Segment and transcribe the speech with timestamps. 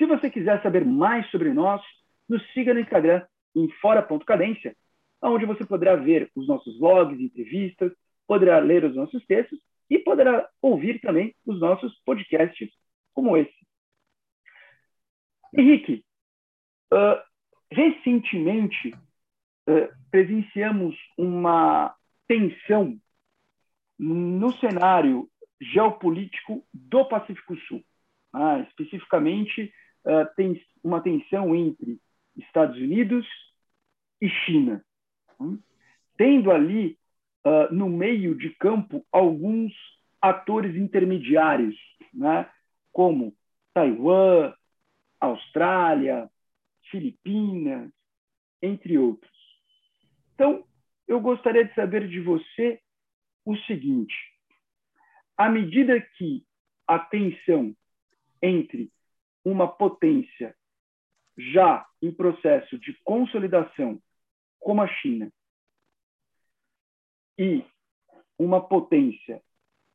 [0.00, 1.82] Se você quiser saber mais sobre nós,
[2.26, 3.22] nos siga no Instagram
[3.54, 4.74] em fora.cadência,
[5.20, 7.92] onde você poderá ver os nossos vlogs, entrevistas,
[8.26, 12.70] poderá ler os nossos textos e poderá ouvir também os nossos podcasts
[13.12, 13.52] como esse.
[15.54, 16.02] Henrique,
[16.94, 17.20] uh,
[17.70, 18.94] recentemente
[19.68, 21.94] uh, presenciamos uma
[22.26, 22.98] tensão
[23.98, 25.28] no cenário
[25.60, 27.84] geopolítico do Pacífico Sul.
[28.32, 29.70] Ah, especificamente,
[30.04, 32.00] uh, tem uma tensão entre
[32.36, 33.26] Estados Unidos
[34.20, 34.84] e China.
[35.40, 35.58] Hum?
[36.16, 36.98] Tendo ali,
[37.70, 39.72] no meio de campo, alguns
[40.20, 41.74] atores intermediários,
[42.12, 42.46] né?
[42.92, 43.34] como
[43.72, 44.52] Taiwan,
[45.18, 46.30] Austrália,
[46.90, 47.90] Filipinas,
[48.60, 49.30] entre outros.
[50.34, 50.64] Então,
[51.06, 52.80] eu gostaria de saber de você
[53.44, 54.14] o seguinte:
[55.36, 56.44] à medida que
[56.86, 57.74] a tensão
[58.42, 58.90] entre
[59.44, 60.54] uma potência
[61.36, 64.00] já em processo de consolidação,
[64.58, 65.32] como a China,
[67.38, 67.64] e
[68.38, 69.42] uma potência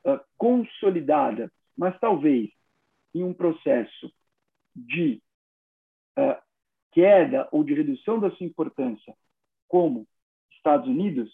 [0.05, 2.49] uh, consolidada, mas talvez
[3.13, 4.11] em um processo
[4.75, 5.21] de
[6.17, 6.41] uh,
[6.91, 9.15] queda ou de redução da sua importância,
[9.67, 10.07] como
[10.51, 11.31] Estados Unidos,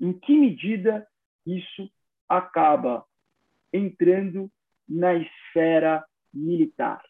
[0.00, 1.06] em que medida
[1.44, 1.90] isso
[2.28, 3.04] acaba
[3.72, 4.50] entrando
[4.88, 6.04] na esfera
[6.36, 7.02] militar?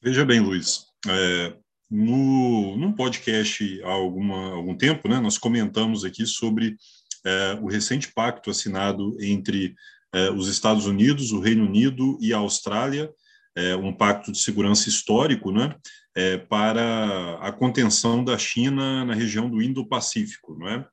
[0.00, 1.56] Veja bem, Luiz, é,
[1.88, 6.76] no, num podcast há alguma, algum tempo, né, nós comentamos aqui sobre
[7.24, 9.74] é, o recente pacto assinado entre
[10.12, 13.12] é, os Estados Unidos, o Reino Unido e a Austrália,
[13.54, 15.76] é, um pacto de segurança histórico, né,
[16.16, 20.86] é, para a contenção da China na região do Indo-Pacífico, é?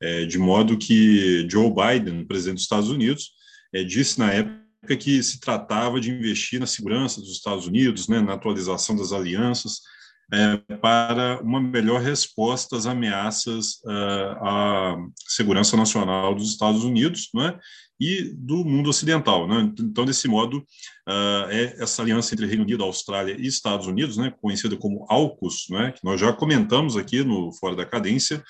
[0.00, 0.24] é?
[0.24, 3.32] de modo que Joe Biden, presidente dos Estados Unidos,
[3.86, 4.61] disse na época
[4.98, 9.80] que se tratava de investir na segurança dos Estados Unidos, né, na atualização das alianças,
[10.32, 14.96] é, para uma melhor resposta às ameaças uh, à
[15.28, 17.58] segurança nacional dos Estados Unidos, não é?
[18.00, 19.46] e do mundo ocidental.
[19.46, 19.72] Né?
[19.78, 24.32] Então, desse modo, uh, é essa aliança entre Reino Unido, Austrália e Estados Unidos, né,
[24.40, 28.42] conhecida como AUKUS, né, que nós já comentamos aqui no Fora da Cadência,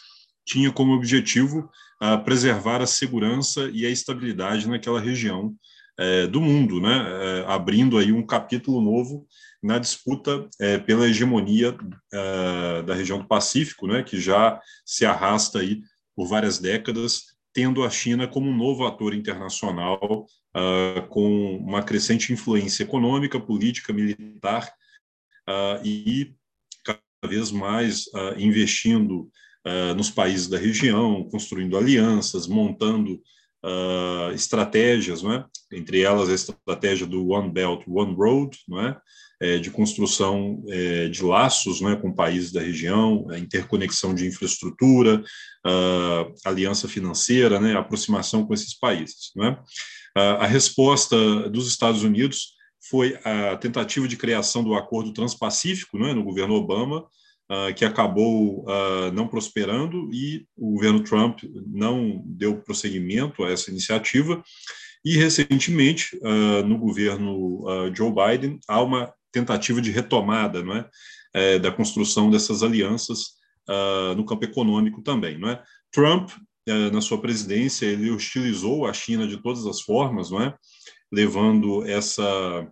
[0.46, 1.68] tinha como objetivo
[2.02, 5.54] uh, preservar a segurança e a estabilidade naquela região
[5.98, 9.26] uh, do mundo, né, eh, abrindo aí um capítulo novo
[9.62, 11.76] na disputa eh, pela hegemonia
[12.12, 15.82] eh, da região do Pacífico, né, que já se arrasta aí
[16.16, 20.26] por várias décadas tendo a China como um novo ator internacional
[20.56, 24.72] uh, com uma crescente influência econômica, política, militar
[25.48, 26.34] uh, e
[26.82, 29.30] cada vez mais uh, investindo
[29.96, 33.22] nos países da região, construindo alianças, montando
[34.34, 35.44] estratégias, não é?
[35.72, 38.96] entre elas a estratégia do One Belt, One Road, é?
[39.42, 45.22] é, de construção é, de laços né, com países da região, interconexão de infraestrutura,
[45.66, 49.32] uh, aliança financeira, né, aproximação com esses países.
[49.36, 49.56] Uh,
[50.38, 51.16] a resposta
[51.50, 52.52] dos Estados Unidos
[52.88, 57.04] foi a tentativa de criação do Acordo Transpacífico né, no governo Obama,
[57.52, 63.70] Uh, que acabou uh, não prosperando e o governo Trump não deu prosseguimento a essa
[63.70, 64.42] iniciativa.
[65.04, 67.64] E, recentemente, uh, no governo
[67.94, 70.88] Joe Biden, há uma tentativa de retomada não é,
[71.34, 73.32] é da construção dessas alianças
[74.16, 75.38] no campo econômico também.
[75.38, 75.62] Não é?
[75.92, 80.54] Trump, uh, na sua presidência, ele hostilizou a China de todas as formas, não é?
[81.12, 82.66] levando essa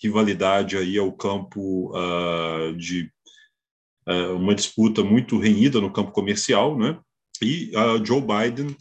[0.00, 3.10] rivalidade aí ao campo uh, de
[4.36, 6.98] uma disputa muito renhida no campo comercial, né?
[7.40, 7.70] E
[8.04, 8.76] Joe Biden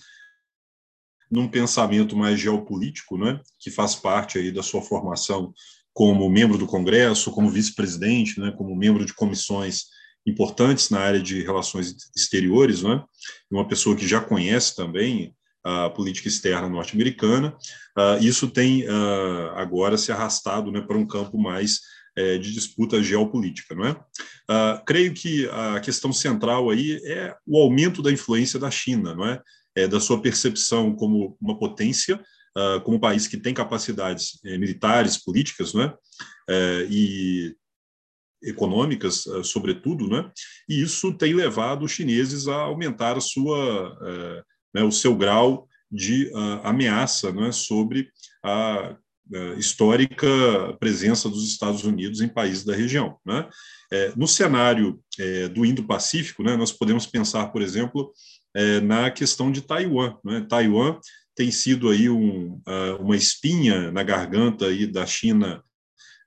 [1.31, 5.53] num pensamento mais geopolítico, né, que faz parte aí da sua formação
[5.93, 9.85] como membro do Congresso, como vice-presidente, né, como membro de comissões
[10.27, 13.01] importantes na área de relações exteriores, né,
[13.49, 15.33] uma pessoa que já conhece também
[15.63, 17.55] a política externa norte-americana.
[17.95, 21.81] Uh, isso tem uh, agora se arrastado né, para um campo mais
[22.15, 23.91] é, de disputa geopolítica, não é?
[23.91, 29.25] Uh, creio que a questão central aí é o aumento da influência da China, não
[29.25, 29.41] é?
[29.75, 32.21] é da sua percepção como uma potência
[32.57, 35.93] uh, como um país que tem capacidades eh, militares, políticas, né,
[36.49, 37.55] eh, e
[38.43, 40.29] econômicas, uh, sobretudo, né,
[40.67, 44.43] e isso tem levado os chineses a aumentar a sua, uh,
[44.73, 46.31] né, o seu grau de
[46.63, 48.09] ameaça né, sobre
[48.41, 48.95] a
[49.57, 50.27] histórica
[50.79, 53.17] presença dos Estados Unidos em países da região.
[53.25, 53.47] Né?
[53.91, 58.11] É, no cenário é, do Indo-Pacífico, né, nós podemos pensar, por exemplo,
[58.55, 60.17] é, na questão de Taiwan.
[60.23, 60.45] Né?
[60.49, 60.99] Taiwan
[61.35, 62.61] tem sido aí um,
[62.99, 65.63] uma espinha na garganta aí da China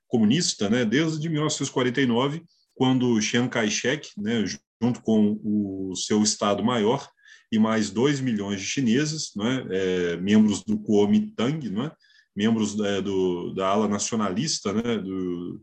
[0.07, 2.43] comunista, né, desde 1949,
[2.73, 4.45] quando Chiang Kai-shek, né,
[4.81, 7.07] junto com o seu Estado-Maior
[7.51, 11.91] e mais 2 milhões de chineses, né, é, membros do Kuomintang, né,
[12.35, 15.61] membros é, do, da ala nacionalista, né, do,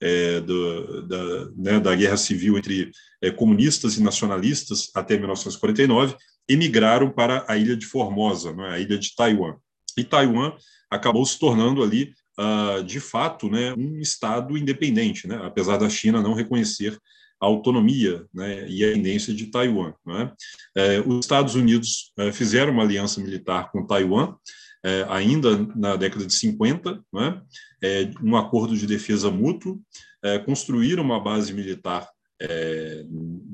[0.00, 2.90] é, do, da, né, da guerra civil entre
[3.20, 6.16] é, comunistas e nacionalistas até 1949,
[6.48, 9.56] emigraram para a ilha de Formosa, né, a ilha de Taiwan.
[9.96, 10.56] E Taiwan
[10.90, 16.22] acabou se tornando ali, uh, de fato, né, um Estado independente, né, apesar da China
[16.22, 16.96] não reconhecer
[17.40, 19.92] a autonomia né, e a independência de Taiwan.
[20.04, 20.32] Né.
[21.06, 24.34] Os Estados Unidos é, fizeram uma aliança militar com Taiwan,
[24.84, 27.42] é, ainda na década de 50, né,
[27.82, 29.80] é, um acordo de defesa mútuo,
[30.22, 32.08] é, construíram uma base militar
[32.40, 33.04] é,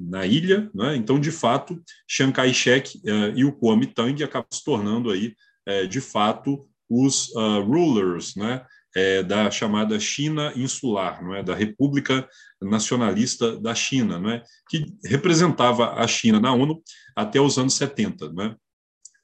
[0.08, 5.10] na ilha, né, então, de fato, Chiang Kai-shek é, e o Kuomintang acabam se tornando
[5.10, 5.34] aí,
[5.66, 8.64] é, de fato, os uh, rulers né,
[9.26, 12.28] da chamada China insular, não é, da República
[12.62, 16.80] Nacionalista da China, não é, que representava a China na ONU
[17.16, 18.56] até os anos 70, não é,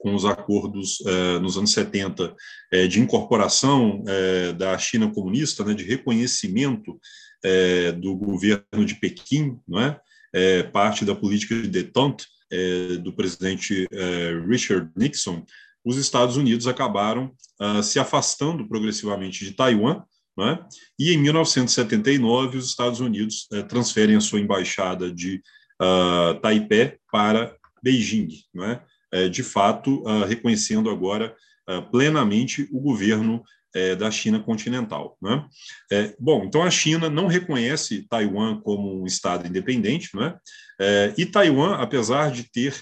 [0.01, 2.35] com os acordos eh, nos anos 70
[2.73, 6.99] eh, de incorporação eh, da China comunista, né, de reconhecimento
[8.03, 9.99] do governo de Pequim, não é?
[10.65, 12.27] parte da política de detente
[13.03, 13.89] do presidente
[14.47, 15.43] Richard Nixon,
[15.83, 20.03] os Estados Unidos acabaram ah, se afastando progressivamente de Taiwan,
[20.39, 20.59] é?
[20.99, 25.41] e em 1979 os Estados Unidos transferem a sua embaixada de
[25.81, 28.85] uh, Taipei para Beijing, não é?
[29.13, 31.35] É, de fato, ah, reconhecendo agora
[31.67, 33.43] ah, plenamente o governo
[33.75, 35.17] é, da China continental.
[35.21, 35.45] Né?
[35.91, 40.37] É, bom, então a China não reconhece Taiwan como um Estado independente, né?
[40.81, 42.75] É, e Taiwan, apesar de ter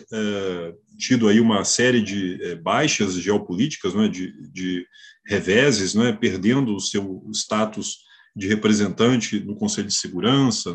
[0.96, 4.86] tido aí uma série de baixas geopolíticas, né, de,
[5.26, 7.98] reveses, perdendo o seu status
[8.36, 10.72] de representante no Conselho de Segurança,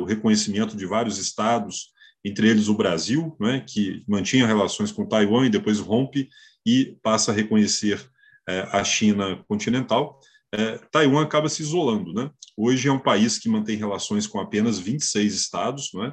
[0.00, 1.90] o reconhecimento de vários estados
[2.24, 6.28] entre eles o Brasil, né, que mantinha relações com Taiwan e depois rompe
[6.66, 8.04] e passa a reconhecer
[8.48, 10.20] é, a China continental,
[10.52, 12.12] é, Taiwan acaba se isolando.
[12.12, 12.30] Né?
[12.56, 16.12] Hoje é um país que mantém relações com apenas 26 estados, né,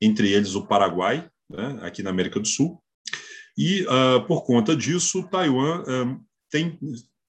[0.00, 2.82] entre eles o Paraguai, né, aqui na América do Sul,
[3.56, 6.20] e uh, por conta disso, Taiwan uh,
[6.50, 6.78] tem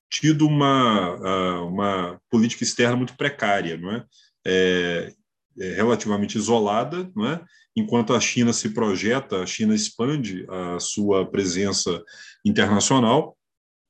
[0.09, 4.05] tido uma, uh, uma política externa muito precária, não é?
[4.47, 5.13] É,
[5.57, 7.41] relativamente isolada, é?
[7.75, 12.03] enquanto a China se projeta, a China expande a sua presença
[12.45, 13.37] internacional,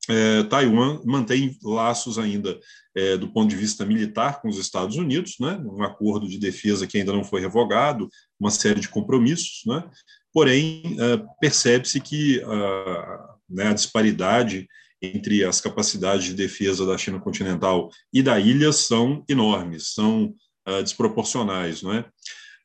[0.07, 2.59] é, Taiwan mantém laços ainda
[2.95, 6.85] é, do ponto de vista militar com os Estados Unidos, né, um acordo de defesa
[6.85, 8.07] que ainda não foi revogado,
[8.39, 9.83] uma série de compromissos, né,
[10.31, 12.39] porém é, percebe-se que
[13.50, 14.67] né, a disparidade
[15.01, 20.34] entre as capacidades de defesa da China continental e da ilha são enormes, são
[20.67, 22.00] uh, desproporcionais, não é?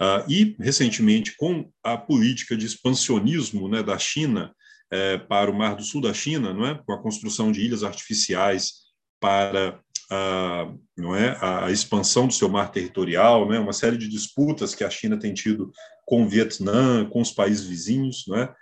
[0.00, 4.54] Uh, e, recentemente, com a política de expansionismo né, da China
[4.92, 6.74] eh, para o Mar do Sul da China, não é?
[6.74, 8.72] com a construção de ilhas artificiais
[9.20, 9.80] para
[10.10, 11.38] a, não é?
[11.40, 13.60] a expansão do seu mar territorial, não é?
[13.60, 15.70] uma série de disputas que a China tem tido
[16.04, 18.52] com o Vietnã, com os países vizinhos, não é?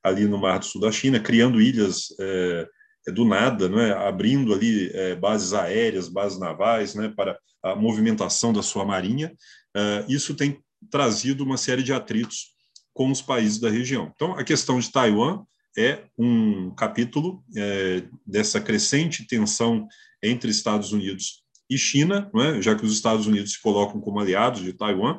[0.00, 2.68] ali no Mar do Sul da China, criando ilhas eh,
[3.12, 3.92] do nada, não é?
[3.92, 7.12] abrindo ali eh, bases aéreas, bases navais né?
[7.14, 9.32] para a movimentação da sua marinha.
[9.76, 10.58] Uh, isso tem
[10.90, 12.54] trazido uma série de atritos
[12.92, 14.12] com os países da região.
[14.14, 15.42] Então, a questão de Taiwan
[15.76, 19.88] é um capítulo é, dessa crescente tensão
[20.22, 22.62] entre Estados Unidos e China, é?
[22.62, 25.18] já que os Estados Unidos se colocam como aliados de Taiwan,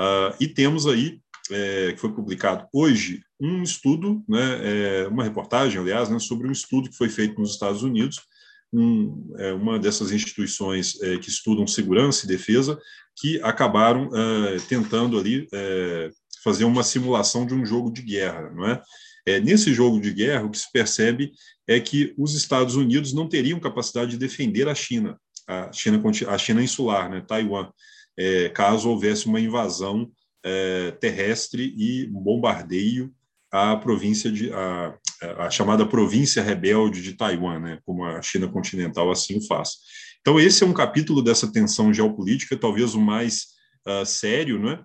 [0.00, 1.20] uh, e temos aí,
[1.50, 6.52] é, que foi publicado hoje, um estudo, né, é, uma reportagem, aliás, né, sobre um
[6.52, 8.20] estudo que foi feito nos Estados Unidos,
[8.72, 12.78] um, é, uma dessas instituições é, que estudam segurança e defesa,
[13.16, 16.10] que acabaram é, tentando ali é,
[16.44, 18.82] fazer uma simulação de um jogo de guerra, não é?
[19.26, 19.40] é?
[19.40, 21.32] Nesse jogo de guerra, o que se percebe
[21.66, 26.38] é que os Estados Unidos não teriam capacidade de defender a China, a China, a
[26.38, 27.70] China insular, né, Taiwan,
[28.16, 30.10] é, caso houvesse uma invasão
[30.44, 33.12] é, terrestre e um bombardeio
[33.50, 34.94] à província de, à,
[35.38, 39.70] a chamada província rebelde de Taiwan, né, como a China continental assim o faz.
[40.20, 43.46] Então, esse é um capítulo dessa tensão geopolítica, talvez o mais
[43.86, 44.82] uh, sério, né?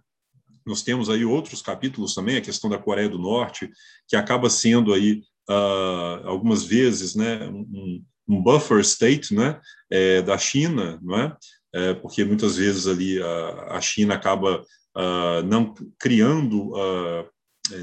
[0.66, 3.70] Nós temos aí outros capítulos também, a questão da Coreia do Norte,
[4.08, 9.60] que acaba sendo aí uh, algumas vezes, né, um, um buffer state, né,
[9.92, 11.38] é, da China, não é?
[11.74, 11.94] é?
[11.94, 14.62] porque muitas vezes ali a, a China acaba
[14.98, 16.74] uh, não criando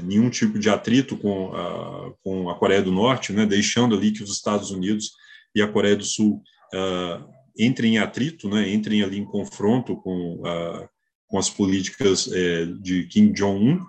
[0.03, 4.23] nenhum tipo de atrito com a, com a Coreia do Norte, né, deixando ali que
[4.23, 5.11] os Estados Unidos
[5.55, 6.41] e a Coreia do Sul
[6.73, 10.87] uh, entrem em atrito, né, entrem ali em confronto com, uh,
[11.27, 13.79] com as políticas uh, de Kim Jong-un,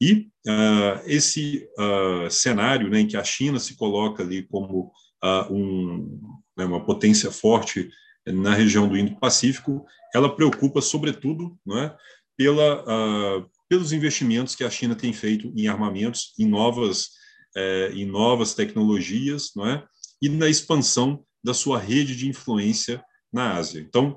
[0.00, 0.28] e
[1.06, 1.66] esse
[2.28, 4.92] cenário né, em que a China se coloca ali como
[5.48, 6.20] um,
[6.58, 7.88] né, uma potência forte
[8.26, 11.94] na região do Indo-Pacífico, ela preocupa sobretudo né,
[12.36, 17.08] pela, pelos investimentos que a China tem feito em armamentos, em novas,
[17.56, 19.84] eh, em novas tecnologias, não é?
[20.22, 23.80] e na expansão da sua rede de influência na Ásia.
[23.80, 24.16] Então,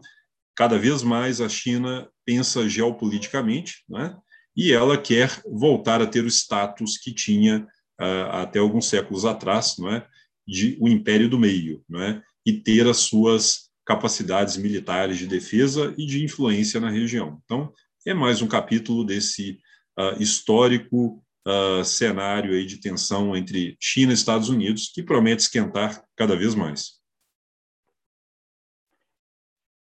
[0.56, 4.16] cada vez mais a China pensa geopoliticamente, né?
[4.56, 7.68] e ela quer voltar a ter o status que tinha
[8.00, 10.06] uh, até alguns séculos atrás, não é?
[10.48, 12.22] de o império do meio, não é?
[12.46, 17.42] e ter as suas capacidades militares de defesa e de influência na região.
[17.44, 17.74] Então,
[18.08, 19.60] é mais um capítulo desse
[20.00, 26.02] uh, histórico uh, cenário aí de tensão entre China e Estados Unidos, que promete esquentar
[26.16, 27.04] cada vez mais.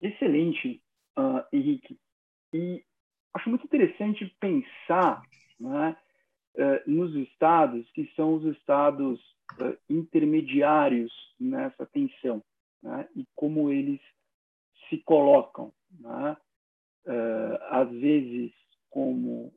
[0.02, 0.82] Excelente,
[1.20, 2.00] uh, Henrique.
[2.54, 2.82] E
[3.34, 5.22] acho muito interessante pensar
[5.60, 5.98] né,
[6.56, 9.20] uh, nos estados que são os estados
[9.60, 12.42] uh, intermediários nessa tensão
[12.82, 14.00] né, e como eles
[14.90, 16.38] se colocam, né,
[17.70, 18.52] às vezes
[18.90, 19.54] como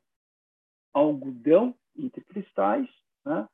[0.93, 2.87] algodão entre cristais,
[3.25, 3.47] né,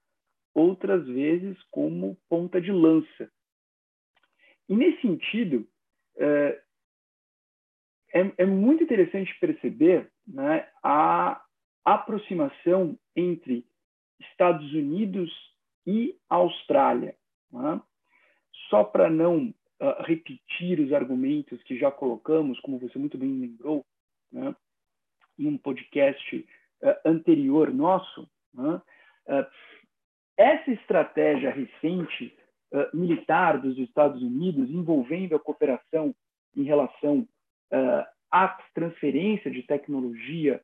[0.53, 3.31] outras vezes como ponta de lança.
[4.69, 5.67] E nesse sentido,
[6.17, 6.61] é,
[8.37, 11.43] é muito interessante perceber né, a
[11.83, 13.65] aproximação entre
[14.19, 15.31] Estados Unidos
[15.85, 17.15] e Austrália.
[17.51, 17.81] Né?
[18.69, 19.53] Só para não
[20.05, 23.85] repetir os argumentos que já colocamos, como você muito bem lembrou,
[24.31, 24.55] né,
[25.37, 26.37] em um podcast
[26.81, 28.81] uh, anterior nosso, né,
[29.27, 29.45] uh,
[30.37, 32.35] essa estratégia recente
[32.91, 36.11] militar dos Estados Unidos envolvendo a cooperação
[36.57, 37.27] em relação
[38.31, 40.59] a transferência de tecnologia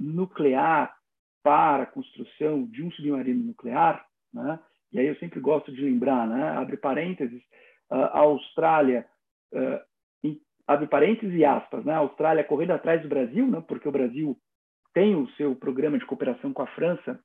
[0.00, 0.98] nuclear
[1.42, 4.58] para a construção de um submarino nuclear, né?
[4.92, 6.50] e aí eu sempre gosto de lembrar, né?
[6.50, 7.42] abre parênteses,
[7.90, 9.06] a Austrália,
[10.22, 11.94] em, abre parênteses e aspas, né?
[11.94, 13.62] a Austrália correndo atrás do Brasil, né?
[13.66, 14.38] porque o Brasil
[14.92, 17.18] tem o seu programa de cooperação com a França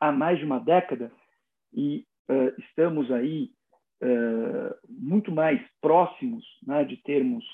[0.00, 1.12] há mais de uma década
[1.72, 2.04] e
[2.58, 3.50] estamos aí
[4.88, 7.44] muito mais próximos né, de termos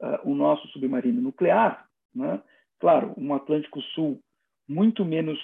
[0.00, 2.42] uh, o nosso submarino nuclear, né?
[2.78, 4.20] claro, um Atlântico Sul
[4.68, 5.38] muito menos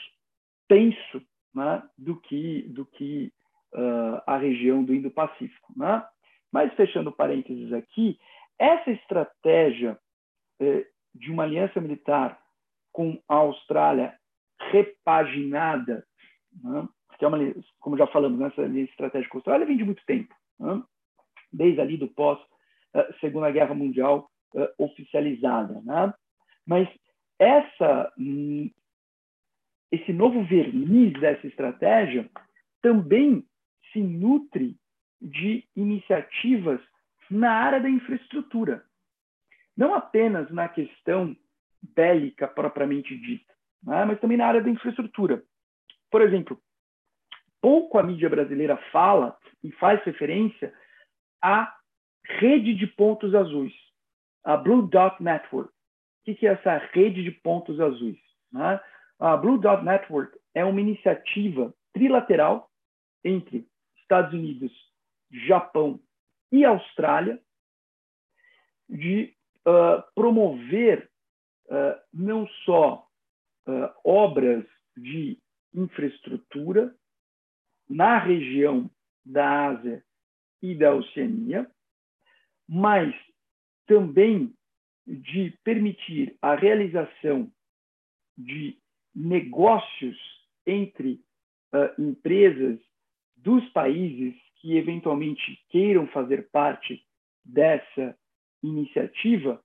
[0.68, 1.22] tenso
[1.54, 3.32] né, do que, do que
[3.74, 5.72] uh, a região do Indo-Pacífico.
[5.76, 6.04] Né?
[6.52, 8.18] Mas, fechando parênteses aqui,
[8.58, 9.98] essa estratégia
[10.60, 12.38] eh, de uma aliança militar
[12.92, 14.18] com a Austrália
[14.70, 16.04] repaginada,
[16.62, 16.88] né,
[17.20, 17.38] é uma,
[17.80, 20.82] como já falamos, né, essa aliança estratégica com a Austrália vem de muito tempo, né,
[21.52, 22.38] desde ali do pós
[22.94, 25.80] uh, Segunda Guerra Mundial, uh, oficializada.
[25.82, 26.12] Né?
[26.66, 26.88] Mas
[27.38, 28.70] essa, hum,
[29.90, 32.28] esse novo verniz dessa estratégia
[32.82, 33.44] também
[33.92, 34.76] se nutre
[35.20, 36.80] de iniciativas
[37.30, 38.84] na área da infraestrutura,
[39.76, 41.36] não apenas na questão
[41.82, 44.04] bélica propriamente dita, né?
[44.04, 45.42] mas também na área da infraestrutura.
[46.10, 46.60] Por exemplo,
[47.60, 50.72] pouco a mídia brasileira fala e faz referência
[51.42, 51.74] à
[52.24, 53.74] rede de pontos azuis
[54.48, 55.70] a Blue Dot Network.
[55.70, 58.18] O que é essa rede de pontos azuis?
[58.50, 58.80] Né?
[59.18, 62.70] A Blue Dot Network é uma iniciativa trilateral
[63.22, 63.66] entre
[64.00, 64.72] Estados Unidos,
[65.30, 66.00] Japão
[66.50, 67.40] e Austrália
[68.88, 69.34] de
[69.66, 71.10] uh, promover
[71.66, 73.06] uh, não só
[73.66, 74.64] uh, obras
[74.96, 75.38] de
[75.74, 76.94] infraestrutura
[77.88, 78.90] na região
[79.24, 80.04] da Ásia
[80.62, 81.70] e da Oceania,
[82.66, 83.14] mas
[83.86, 84.54] também
[85.06, 87.50] de permitir a realização
[88.36, 88.78] de
[89.14, 90.16] negócios
[90.66, 91.22] entre
[91.98, 92.78] empresas
[93.36, 97.02] dos países que eventualmente queiram fazer parte
[97.44, 98.16] dessa
[98.62, 99.62] iniciativa,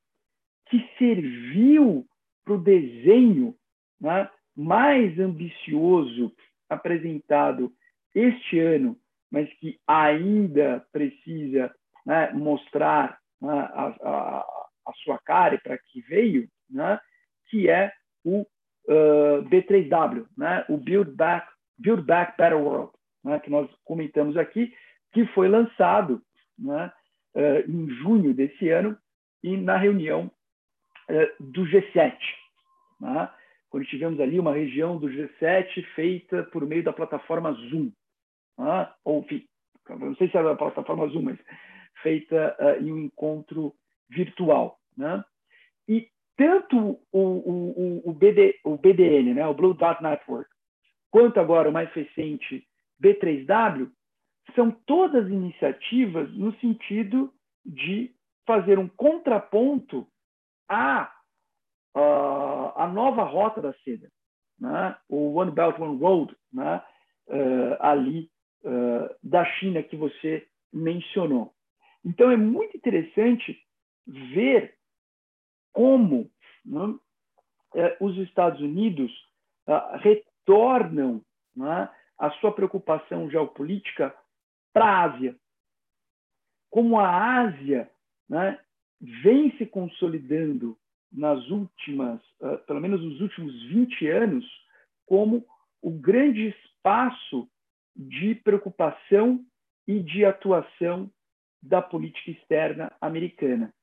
[0.70, 2.06] que serviu
[2.44, 3.56] para o desenho
[4.00, 6.34] né, mais ambicioso
[6.70, 7.72] apresentado
[8.14, 8.98] este ano,
[9.32, 11.74] mas que ainda precisa
[12.06, 14.40] né, mostrar né, a, a,
[14.88, 17.00] a, sua cara para que veio, né,
[17.50, 17.92] que é
[18.24, 21.48] o uh, B3W, né, o Build Back,
[21.78, 22.92] Build Back Better World,
[23.24, 24.74] né, que nós comentamos aqui,
[25.14, 26.22] que foi lançado
[26.58, 26.92] né,
[27.36, 28.98] uh, em junho desse ano
[29.44, 30.30] e na reunião
[31.10, 32.18] uh, do G7.
[33.00, 33.30] Né,
[33.70, 37.92] quando tivemos ali uma região do G7 feita por meio da plataforma Zoom.
[38.58, 39.48] Né, ou, enfim,
[39.90, 41.40] não sei se era a plataforma Zoom, mas
[42.02, 43.74] feita uh, em um encontro
[44.10, 44.80] virtual.
[44.98, 45.24] Né?
[45.88, 50.50] E tanto o, o, o, BD, o BDN, né, o Blue Dot Network,
[51.12, 52.68] quanto agora o mais recente
[53.02, 53.92] B3W,
[54.56, 57.34] são todas iniciativas no sentido
[57.66, 58.14] de
[58.46, 60.08] fazer um contraponto
[60.70, 61.12] à,
[61.96, 64.12] à, à nova rota da seda,
[64.60, 64.96] né?
[65.10, 66.84] o One Belt, One Road, né?
[67.26, 68.30] Uh, ali
[68.66, 71.54] uh, da China que você mencionou.
[72.04, 73.58] Então, é muito interessante
[74.06, 74.76] ver
[75.72, 76.30] como
[76.66, 76.96] né,
[77.76, 79.12] eh, os Estados Unidos
[79.68, 81.22] uh, retornam
[81.56, 84.14] né, a sua preocupação geopolítica
[84.74, 85.36] para a Ásia.
[86.70, 87.90] Como a Ásia
[88.28, 88.60] né,
[89.00, 90.78] vem se consolidando
[91.12, 94.46] nas últimas, uh, pelo menos nos últimos 20 anos,
[95.06, 95.46] como
[95.82, 97.48] o grande espaço
[97.96, 99.46] de preocupação
[99.88, 101.12] e de atuação
[101.62, 103.74] da política externa americana.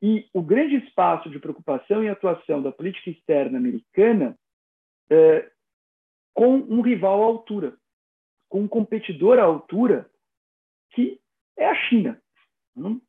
[0.00, 4.38] E o grande espaço de preocupação e atuação da política externa americana
[5.10, 5.50] é,
[6.32, 7.76] com um rival à altura,
[8.48, 10.10] com um competidor à altura,
[10.90, 11.20] que
[11.56, 12.20] é a China.
[12.76, 13.00] Hum?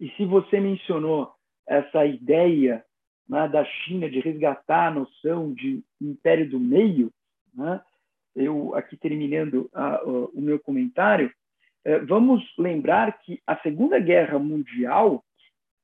[0.00, 1.32] E se você mencionou
[1.66, 2.84] essa ideia
[3.28, 7.12] né, da China de resgatar a noção de império do meio,
[7.54, 7.80] né,
[8.34, 11.32] eu aqui terminando a, o meu comentário,
[11.84, 15.24] é, vamos lembrar que a Segunda Guerra Mundial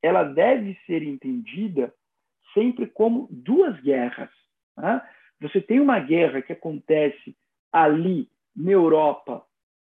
[0.03, 1.93] ela deve ser entendida
[2.53, 4.31] sempre como duas guerras.
[4.77, 5.01] Né?
[5.41, 7.37] Você tem uma guerra que acontece
[7.75, 9.45] ali na Europa,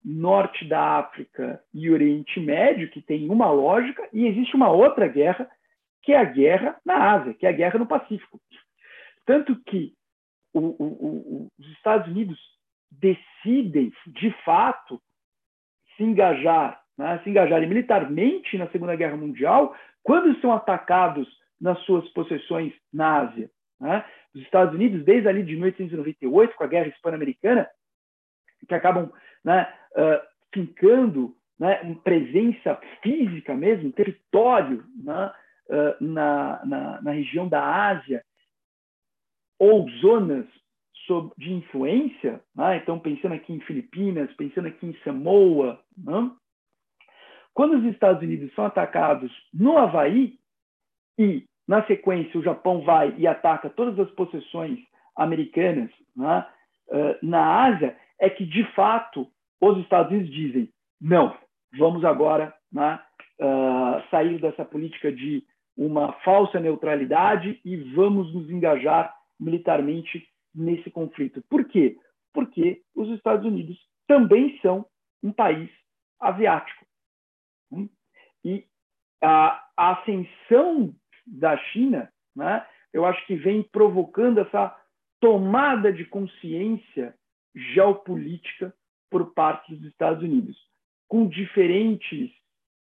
[0.04, 5.48] norte da África e Oriente Médio, que tem uma lógica, e existe uma outra guerra,
[6.02, 8.42] que é a guerra na Ásia, que é a guerra no Pacífico.
[9.26, 9.94] Tanto que
[10.54, 12.40] o, o, o, os Estados Unidos
[12.90, 15.00] decidem, de fato,
[15.96, 21.28] se engajar, né, se engajarem militarmente na Segunda Guerra Mundial, quando são atacados
[21.62, 23.52] nas suas possessões na Ásia.
[23.80, 24.04] Né?
[24.38, 27.67] Os Estados Unidos, desde ali de 1898, com a Guerra Hispano-Americana,
[28.67, 29.12] que acabam
[29.43, 35.32] né, uh, né, presença física mesmo, território né,
[35.69, 38.23] uh, na, na, na, região da Ásia,
[39.60, 40.45] ou zonas
[41.38, 42.78] de influência, né?
[42.78, 46.32] então pensando aqui em Filipinas, pensando aqui em Samoa, né?
[47.54, 50.38] quando os Estados Unidos são atacados no Havaí
[51.17, 54.80] e na sequência o Japão vai e ataca todas as possessões
[55.15, 56.45] americanas né?
[56.89, 59.27] uh, na Ásia, é que de fato
[59.60, 61.36] os Estados Unidos dizem não,
[61.77, 62.99] vamos agora né,
[63.39, 65.43] uh, sair dessa política de
[65.75, 71.43] uma falsa neutralidade e vamos nos engajar militarmente nesse conflito.
[71.47, 71.97] Por quê?
[72.34, 73.77] Porque os Estados Unidos
[74.08, 74.86] também são
[75.21, 75.69] um país
[76.19, 76.86] asiático.
[78.43, 78.65] E
[79.21, 80.91] a, ascensão
[81.28, 84.76] da China, né, eu acho que vem provocando essa
[85.20, 87.13] tomada de consciência
[87.56, 88.74] geopolítica
[89.10, 90.58] por parte dos Estados Unidos,
[91.08, 92.30] com diferentes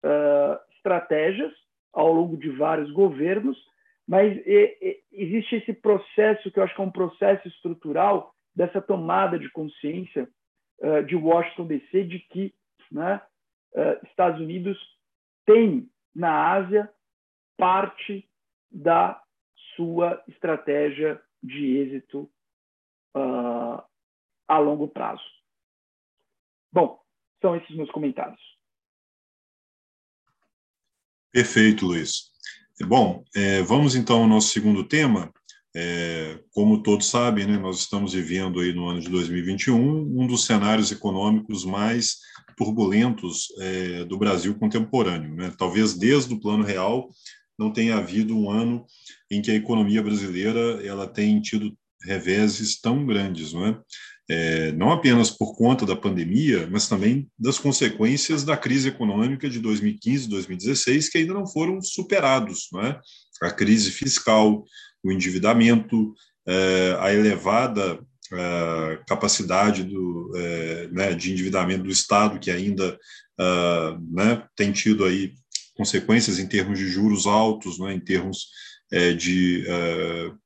[0.05, 1.53] uh, estratégias
[1.93, 3.59] ao longo de vários governos,
[4.07, 8.81] mas e, e, existe esse processo que eu acho que é um processo estrutural dessa
[8.81, 10.29] tomada de consciência
[10.81, 12.55] uh, de Washington DC de que
[12.91, 13.21] né,
[13.75, 14.79] uh, Estados Unidos
[15.47, 16.91] tem na Ásia
[17.57, 18.29] parte
[18.73, 19.23] da
[19.77, 22.31] sua estratégia de êxito
[23.17, 23.83] uh,
[24.49, 25.23] a longo prazo.
[26.73, 27.01] Bom,
[27.41, 28.41] são esses meus comentários.
[31.33, 32.31] Perfeito, Luiz.
[32.87, 35.33] Bom, é, vamos então ao nosso segundo tema.
[35.75, 40.45] É, como todos sabem, né, nós estamos vivendo aí no ano de 2021 um dos
[40.45, 42.19] cenários econômicos mais
[42.57, 45.35] turbulentos é, do Brasil contemporâneo.
[45.35, 45.55] Né?
[45.57, 47.09] Talvez desde o plano real
[47.63, 48.85] não tenha havido um ano
[49.31, 53.81] em que a economia brasileira ela tem tido reveses tão grandes, não é?
[54.29, 54.73] é?
[54.73, 60.29] não apenas por conta da pandemia, mas também das consequências da crise econômica de 2015,
[60.29, 63.01] 2016, que ainda não foram superados, não é?
[63.41, 64.65] A crise fiscal,
[65.03, 66.15] o endividamento,
[66.47, 67.99] é, a elevada
[68.33, 72.99] uh, capacidade do, uh, né, de endividamento do Estado, que ainda
[73.39, 75.35] uh, né, tem tido aí
[75.83, 78.47] consequências em termos de juros altos, né, em termos
[78.93, 79.65] é, de,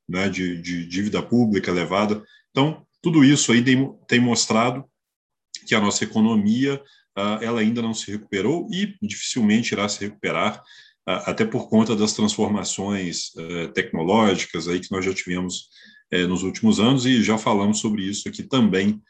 [0.09, 2.23] né, de, de, dívida pública elevada.
[2.51, 4.85] Então, tudo isso aí tem, tem mostrado
[5.67, 6.81] que a nossa economia
[7.41, 10.63] ela ainda não se recuperou e dificilmente irá se recuperar
[11.07, 15.69] até por conta das transformações eh, tecnológicas aí que nós já tivemos
[16.11, 19.01] eh, nos últimos anos e já falamos sobre isso aqui também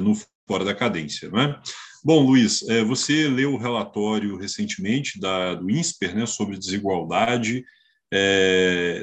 [0.00, 0.14] no
[0.46, 1.30] Fora da Cadência.
[1.30, 1.60] Não é?
[2.04, 7.64] Bom, Luiz, você leu o relatório recentemente da, do INSPER né, sobre desigualdade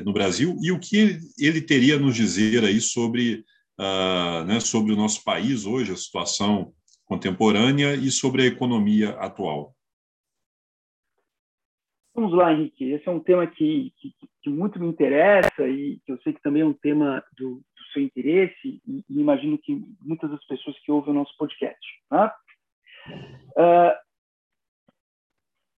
[0.05, 3.43] no Brasil e o que ele teria a nos dizer aí sobre,
[3.79, 6.73] uh, né, sobre o nosso país hoje, a situação
[7.05, 9.75] contemporânea e sobre a economia atual?
[12.13, 12.91] Vamos lá, Henrique.
[12.91, 16.41] Esse é um tema que, que, que, muito me interessa e que eu sei que
[16.41, 20.77] também é um tema do, do seu interesse e, e, imagino que muitas das pessoas
[20.79, 21.79] que ouvem o nosso podcast.
[22.09, 22.33] Tá?
[23.57, 23.93] Uh,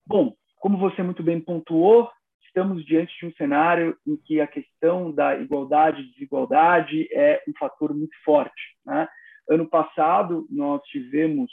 [0.05, 2.09] bom, como você muito bem pontuou,
[2.45, 7.53] estamos diante de um cenário em que a questão da igualdade e desigualdade é um
[7.57, 8.61] fator muito forte.
[8.85, 9.07] Né?
[9.49, 11.51] Ano passado, nós tivemos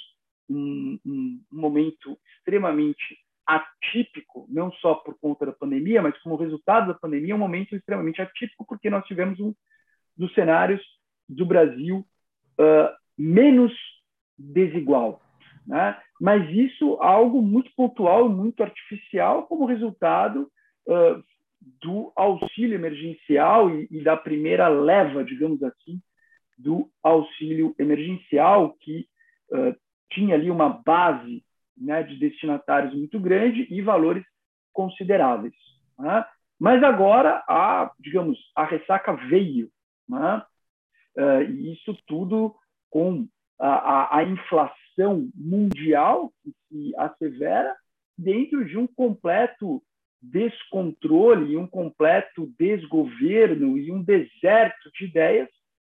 [0.50, 6.98] um, um, momento extremamente atípico, não só por conta da pandemia, mas como resultado da
[6.98, 9.54] pandemia, um momento extremamente atípico, porque nós tivemos um
[10.16, 10.83] dos cenários
[11.28, 12.07] do Brasil
[12.61, 13.72] uh, menos
[14.37, 15.22] desigual.
[15.68, 16.00] Né?
[16.18, 20.50] Mas isso algo muito pontual, muito artificial, como resultado
[20.87, 21.22] uh,
[21.83, 26.00] do auxílio emergencial e, e, da primeira leva, digamos assim,
[26.57, 29.07] do auxílio emergencial, que
[29.52, 29.76] uh,
[30.11, 31.44] tinha ali uma base
[31.76, 34.24] né, de destinatários muito grande e valores
[34.72, 35.54] consideráveis.
[35.98, 36.24] Né?
[36.59, 39.68] Mas agora, a, digamos, a ressaca veio.
[40.09, 40.42] Né?
[41.14, 42.57] Uh, e isso tudo
[42.88, 43.28] com
[43.61, 44.88] a, a, a, inflação
[45.34, 47.76] mundial que se assevera
[48.16, 49.82] dentro de um completo
[50.20, 55.48] descontrole, um completo desgoverno e um deserto de ideias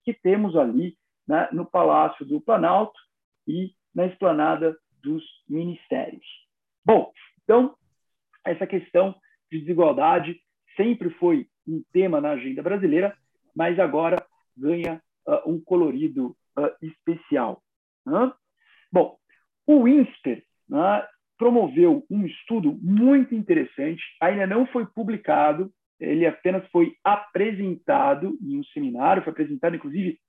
[0.03, 2.99] que temos ali né, no Palácio do Planalto
[3.47, 6.25] e na esplanada dos ministérios.
[6.83, 7.11] Bom,
[7.43, 7.75] então,
[8.45, 9.15] essa questão
[9.51, 10.41] de desigualdade
[10.75, 13.15] sempre foi um tema na agenda brasileira,
[13.55, 17.61] mas agora ganha uh, um colorido uh, especial.
[18.91, 19.17] Bom,
[19.67, 26.95] o INSPER né, promoveu um estudo muito interessante, ainda não foi publicado, ele apenas foi
[27.03, 30.19] apresentado em um seminário, foi apresentado inclusive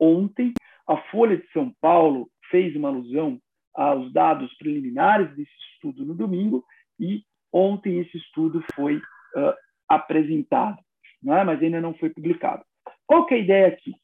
[0.00, 0.52] ontem.
[0.86, 3.38] A Folha de São Paulo fez uma alusão
[3.74, 6.64] aos dados preliminares desse estudo no domingo
[6.98, 9.54] e ontem esse estudo foi uh,
[9.88, 10.78] apresentado,
[11.22, 11.44] não é?
[11.44, 12.64] mas ainda não foi publicado.
[13.06, 13.94] Qual é a ideia aqui?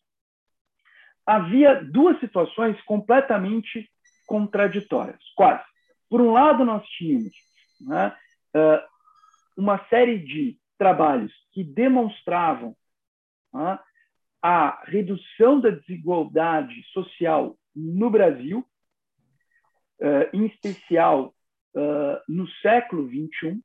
[1.26, 3.90] Havia duas situações completamente
[4.26, 5.20] contraditórias.
[5.34, 5.62] Quais?
[6.08, 7.32] Por um lado, nós tínhamos
[7.80, 8.16] né,
[8.54, 8.86] uh,
[9.56, 12.76] uma série de trabalhos que demonstravam
[13.52, 13.78] né,
[14.42, 18.64] a redução da desigualdade social no Brasil,
[20.00, 21.34] uh, em especial
[21.74, 23.60] uh, no século XXI,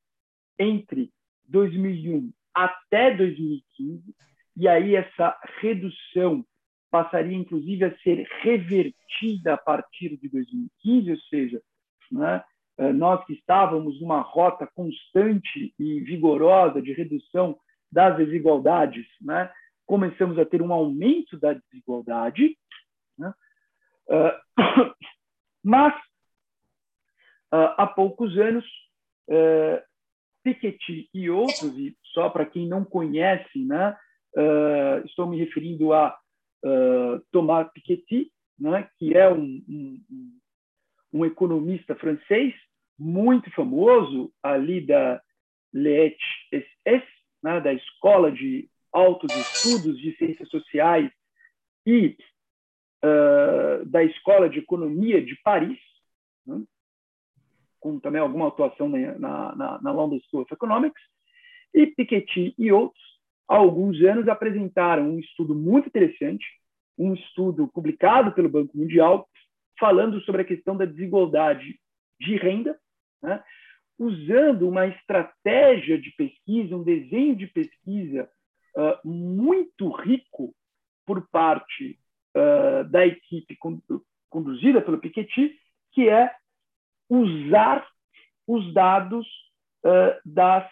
[0.58, 1.12] entre
[1.45, 4.15] 2001 até 2015,
[4.58, 6.45] e aí essa redução
[6.89, 11.62] passaria inclusive a ser revertida a partir de 2015, ou seja,
[12.12, 12.43] né,
[12.78, 17.58] eh, nós que estávamos numa rota constante e vigorosa de redução
[17.91, 19.52] das desigualdades, né,
[19.86, 22.56] começamos a ter um aumento da desigualdade,
[23.17, 23.34] né,
[24.08, 24.93] uh,
[25.63, 25.93] mas
[27.52, 28.65] uh, há poucos anos
[29.30, 29.82] uh,
[30.43, 33.97] Piketty e outros, e só para quem não conhece, né,
[35.06, 36.17] estou me referindo a
[37.32, 40.39] Thomas Piketty, né, que é um, um,
[41.13, 42.54] um economista francês
[42.98, 45.22] muito famoso ali da
[45.74, 47.04] l'EHESS,
[47.41, 51.12] né, da Escola de Altos Estudos de Ciências Sociais
[51.86, 52.17] e
[53.04, 55.80] uh, da Escola de Economia de Paris,
[56.45, 56.62] né,
[57.80, 61.02] com também alguma atuação na, na, na London School of Economics,
[61.74, 63.19] e Piketty e outros,
[63.50, 66.46] há alguns anos, apresentaram um estudo muito interessante,
[66.98, 69.28] um estudo publicado pelo Banco Mundial,
[69.80, 71.80] falando sobre a questão da desigualdade
[72.20, 72.78] de renda,
[73.22, 73.44] né?
[73.98, 78.30] usando uma estratégia de pesquisa, um desenho de pesquisa
[78.76, 80.54] uh, muito rico
[81.06, 82.00] por parte
[82.36, 83.58] uh, da equipe
[84.30, 85.60] conduzida pelo Piketty,
[85.92, 86.32] que é
[87.10, 87.86] usar
[88.48, 89.28] os dados
[89.84, 90.70] uh, das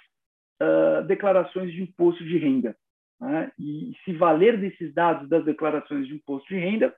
[1.08, 2.76] declarações de imposto de renda.
[3.20, 6.96] né, e se valer desses dados das declarações de imposto de renda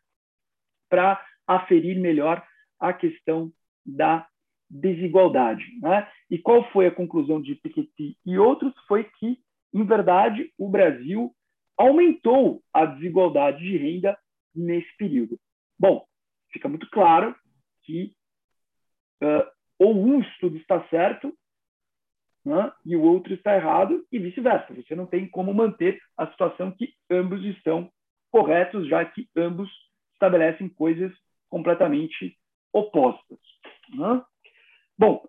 [0.89, 2.45] para aferir melhor
[2.79, 3.51] a questão
[3.85, 4.27] da
[4.69, 5.65] desigualdade.
[5.81, 6.07] Né?
[6.29, 8.73] E qual foi a conclusão de Piketty e outros?
[8.87, 9.39] Foi que,
[9.73, 11.33] em verdade, o Brasil
[11.77, 14.17] aumentou a desigualdade de renda
[14.53, 15.39] nesse período.
[15.77, 16.05] Bom,
[16.51, 17.35] fica muito claro
[17.83, 18.13] que
[19.23, 21.33] uh, ou um estudo está certo
[22.49, 24.73] né, e o outro está errado e vice-versa.
[24.73, 27.91] Você não tem como manter a situação que ambos estão
[28.31, 29.69] corretos, já que ambos
[30.13, 31.11] estabelecem coisas
[31.47, 32.35] completamente
[32.73, 33.37] opostas.
[33.93, 34.23] Né?
[34.97, 35.23] Bom,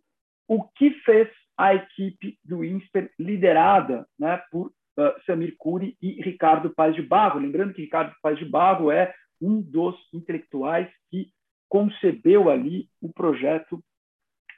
[0.49, 1.29] o que fez
[1.59, 7.39] a equipe do INSPER, liderada né, por uh, Samir Cury e Ricardo Paz de Barro?
[7.39, 11.29] Lembrando que Ricardo Paz de Barro é um dos intelectuais que
[11.69, 13.83] concebeu ali o projeto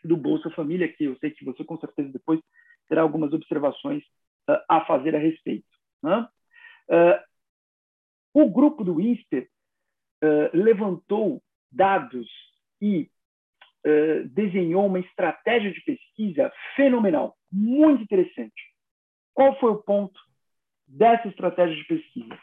[0.05, 2.41] do Bolsa Família, que eu sei que você com certeza depois
[2.89, 4.03] terá algumas observações
[4.49, 5.67] uh, a fazer a respeito.
[6.03, 6.29] Né?
[6.89, 9.49] Uh, o grupo do INSPER
[10.23, 12.29] uh, levantou dados
[12.81, 13.11] e
[14.33, 18.63] desenhou uma estratégia de pesquisa fenomenal, muito interessante.
[19.35, 20.21] Qual foi o ponto
[20.87, 22.39] dessa estratégia de pesquisa?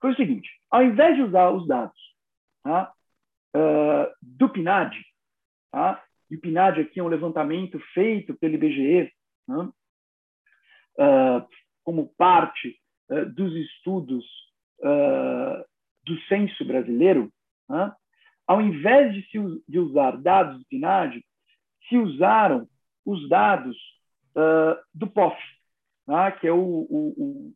[0.00, 1.96] Foi o seguinte: ao invés de usar os dados
[2.64, 2.92] tá,
[4.20, 5.00] do PNAD,
[5.70, 6.02] tá,
[6.34, 9.12] e o PNAD aqui é um levantamento feito pelo IBGE,
[9.46, 9.70] né?
[10.98, 11.48] uh,
[11.84, 12.76] como parte
[13.08, 14.24] uh, dos estudos
[14.80, 15.64] uh,
[16.04, 17.32] do censo brasileiro,
[17.68, 17.94] né?
[18.48, 21.24] ao invés de, se, de, usar dados do PNAD,
[21.88, 22.68] se usaram
[23.06, 23.76] os dados
[24.92, 25.40] do POF,
[26.08, 26.32] né?
[26.32, 27.54] que, é o, o,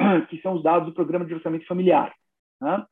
[0.00, 2.12] o, que são os dados do Programa de Orçamento Familiar.
[2.60, 2.84] Né?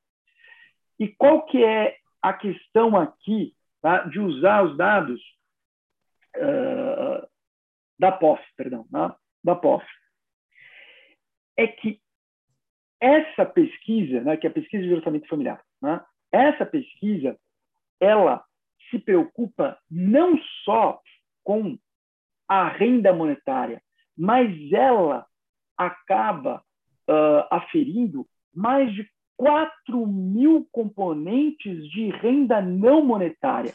[1.01, 3.53] E qual que é a questão aqui
[3.85, 5.21] tá, de usar os dados
[6.39, 7.29] uh,
[7.99, 9.85] da POF, perdão, né, da POF,
[11.55, 12.01] é que
[12.99, 17.39] essa pesquisa, né, que é a pesquisa de orçamento familiar, né, essa pesquisa,
[18.01, 18.43] ela
[18.91, 20.99] se preocupa não só
[21.43, 21.79] com
[22.49, 23.83] a renda monetária,
[24.17, 25.27] mas ela
[25.77, 26.65] acaba
[27.07, 33.73] uh, aferindo mais de 4 mil componentes de renda não monetária.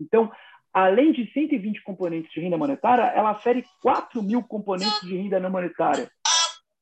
[0.00, 0.30] Então,
[0.72, 5.50] além de 120 componentes de renda monetária, ela afere 4 mil componentes de renda não
[5.50, 6.10] monetária.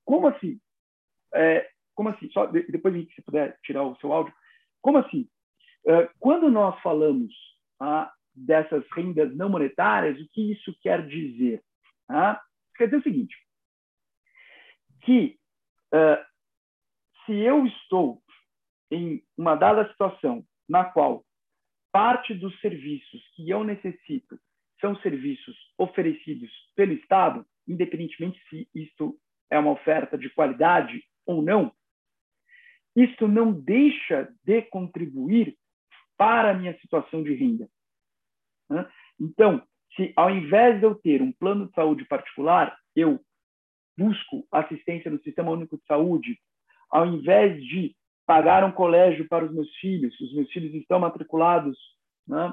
[0.04, 0.58] Como assim?
[1.34, 2.30] É, como assim?
[2.30, 4.32] Só depois, se puder tirar o seu áudio.
[4.80, 5.28] Como assim?
[5.86, 7.32] É, quando nós falamos
[7.78, 11.62] ah, dessas rendas não monetárias, o que isso quer dizer?
[12.08, 12.40] Ah,
[12.76, 13.36] quer dizer o seguinte,
[15.02, 15.38] que
[15.94, 16.29] uh,
[17.24, 18.22] se eu estou
[18.90, 21.24] em uma dada situação na qual
[21.92, 24.38] parte dos serviços que eu necessito
[24.80, 29.18] são serviços oferecidos pelo Estado, independentemente se isto
[29.50, 31.72] é uma oferta de qualidade ou não,
[32.96, 35.56] isto não deixa de contribuir
[36.16, 37.68] para a minha situação de renda.
[39.18, 39.62] Então,
[39.96, 43.20] se ao invés de eu ter um plano de saúde particular, eu
[43.96, 46.40] busco assistência no Sistema Único de Saúde
[46.90, 47.94] ao invés de
[48.26, 51.78] pagar um colégio para os meus filhos, os meus filhos estão matriculados
[52.26, 52.52] né,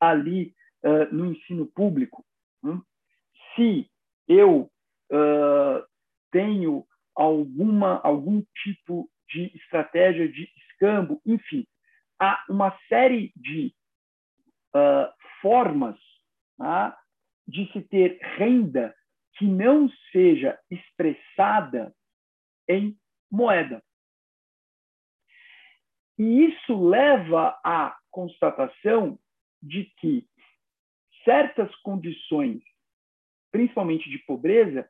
[0.00, 2.24] ali uh, no ensino público,
[2.62, 2.80] né?
[3.54, 3.90] se
[4.26, 4.70] eu
[5.12, 5.86] uh,
[6.30, 11.66] tenho alguma algum tipo de estratégia de escambo, enfim,
[12.20, 13.72] há uma série de
[14.74, 15.96] uh, formas
[16.58, 16.98] tá,
[17.46, 18.94] de se ter renda
[19.36, 21.94] que não seja expressada
[22.68, 22.96] em
[23.34, 23.82] moeda.
[26.18, 29.18] E isso leva à constatação
[29.60, 30.26] de que
[31.24, 32.62] certas condições,
[33.50, 34.88] principalmente de pobreza,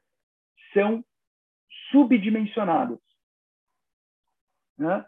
[0.74, 1.02] são
[1.90, 2.98] subdimensionadas.
[4.76, 5.06] Né?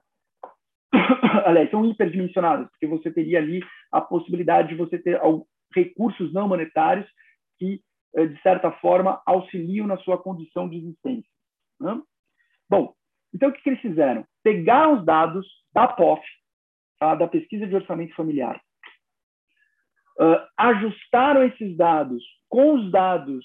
[1.44, 3.60] Aliás, são hiperdimensionadas, porque você teria ali
[3.92, 5.20] a possibilidade de você ter
[5.74, 7.06] recursos não monetários
[7.58, 7.82] que,
[8.14, 11.30] eh, de certa forma, auxiliam na sua condição de existência.
[11.80, 12.00] Né?
[12.68, 12.94] Bom,
[13.34, 14.24] então o que, que eles fizeram?
[14.42, 16.22] Pegaram os dados da POF,
[16.98, 18.60] tá, da pesquisa de orçamento familiar,
[20.20, 23.44] uh, ajustaram esses dados com os dados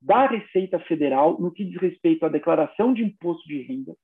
[0.00, 3.96] da Receita Federal no que diz respeito à declaração de imposto de renda,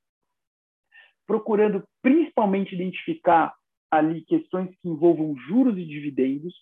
[1.26, 3.54] procurando principalmente identificar
[3.90, 6.54] ali questões que envolvam juros e dividendos.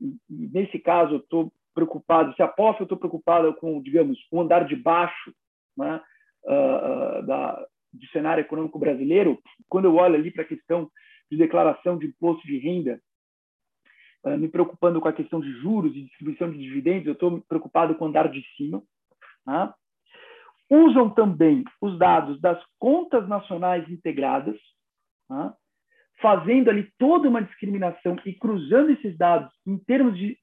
[0.00, 4.18] E, e nesse caso, eu estou preocupado, se a POF eu estou preocupado com, digamos,
[4.30, 5.32] o andar de baixo
[5.76, 6.02] né,
[6.44, 10.90] uh, da, do cenário econômico brasileiro, quando eu olho ali para a questão
[11.30, 13.00] de declaração de imposto de renda,
[14.24, 17.94] uh, me preocupando com a questão de juros e distribuição de dividendos, eu estou preocupado
[17.94, 18.82] com o andar de cima.
[19.44, 19.74] Tá?
[20.70, 24.56] usam também os dados das contas nacionais integradas,
[25.28, 25.54] tá?
[26.22, 30.38] fazendo ali toda uma discriminação e cruzando esses dados em termos de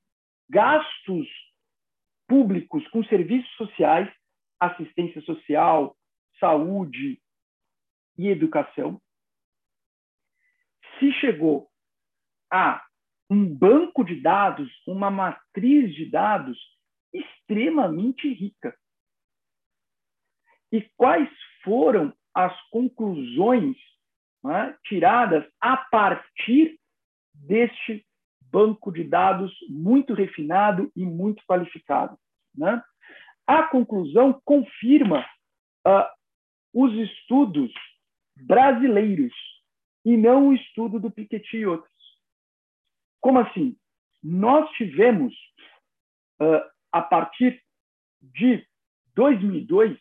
[0.50, 1.28] gastos
[2.28, 4.12] públicos com serviços sociais,
[4.60, 5.96] assistência social,
[6.40, 7.22] saúde
[8.18, 9.02] e educação.
[11.00, 11.70] Se chegou
[12.52, 12.84] a
[13.30, 16.58] um banco de dados, uma matriz de dados
[17.14, 18.76] extremamente rica.
[20.72, 21.30] E quais
[21.64, 23.78] foram as conclusões
[24.44, 26.80] né, tiradas a partir
[27.34, 28.06] deste
[28.42, 32.18] banco de dados muito refinado e muito qualificado?
[32.56, 32.82] Né?
[33.46, 35.26] A conclusão confirma
[35.86, 36.06] uh,
[36.74, 37.72] os estudos
[38.44, 39.34] brasileiros
[40.06, 41.94] e não o estudo do Piketty e outros.
[43.20, 43.78] Como assim?
[44.24, 45.34] Nós tivemos,
[46.42, 47.64] uh, a partir
[48.22, 48.66] de
[49.16, 49.98] 2002,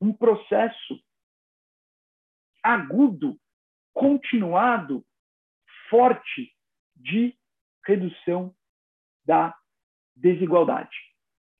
[0.00, 1.02] um processo
[2.62, 3.38] agudo,
[3.92, 5.04] continuado,
[5.88, 6.54] forte
[6.96, 7.36] de
[7.84, 8.54] redução
[9.24, 9.54] da
[10.14, 10.96] desigualdade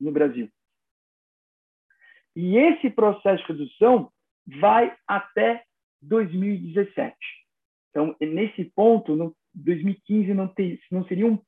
[0.00, 0.50] no Brasil.
[2.36, 4.12] E esse processo de redução
[4.58, 5.62] vai até
[6.02, 7.16] 2017.
[7.90, 11.38] Então, nesse ponto, no 2015 não, ter, não seria um,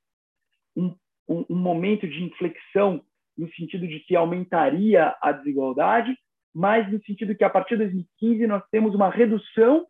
[0.77, 0.97] um,
[1.29, 3.03] um momento de inflexão
[3.37, 6.17] no sentido de que aumentaria a desigualdade,
[6.55, 9.87] mas no sentido que a partir de 2015 nós temos uma redução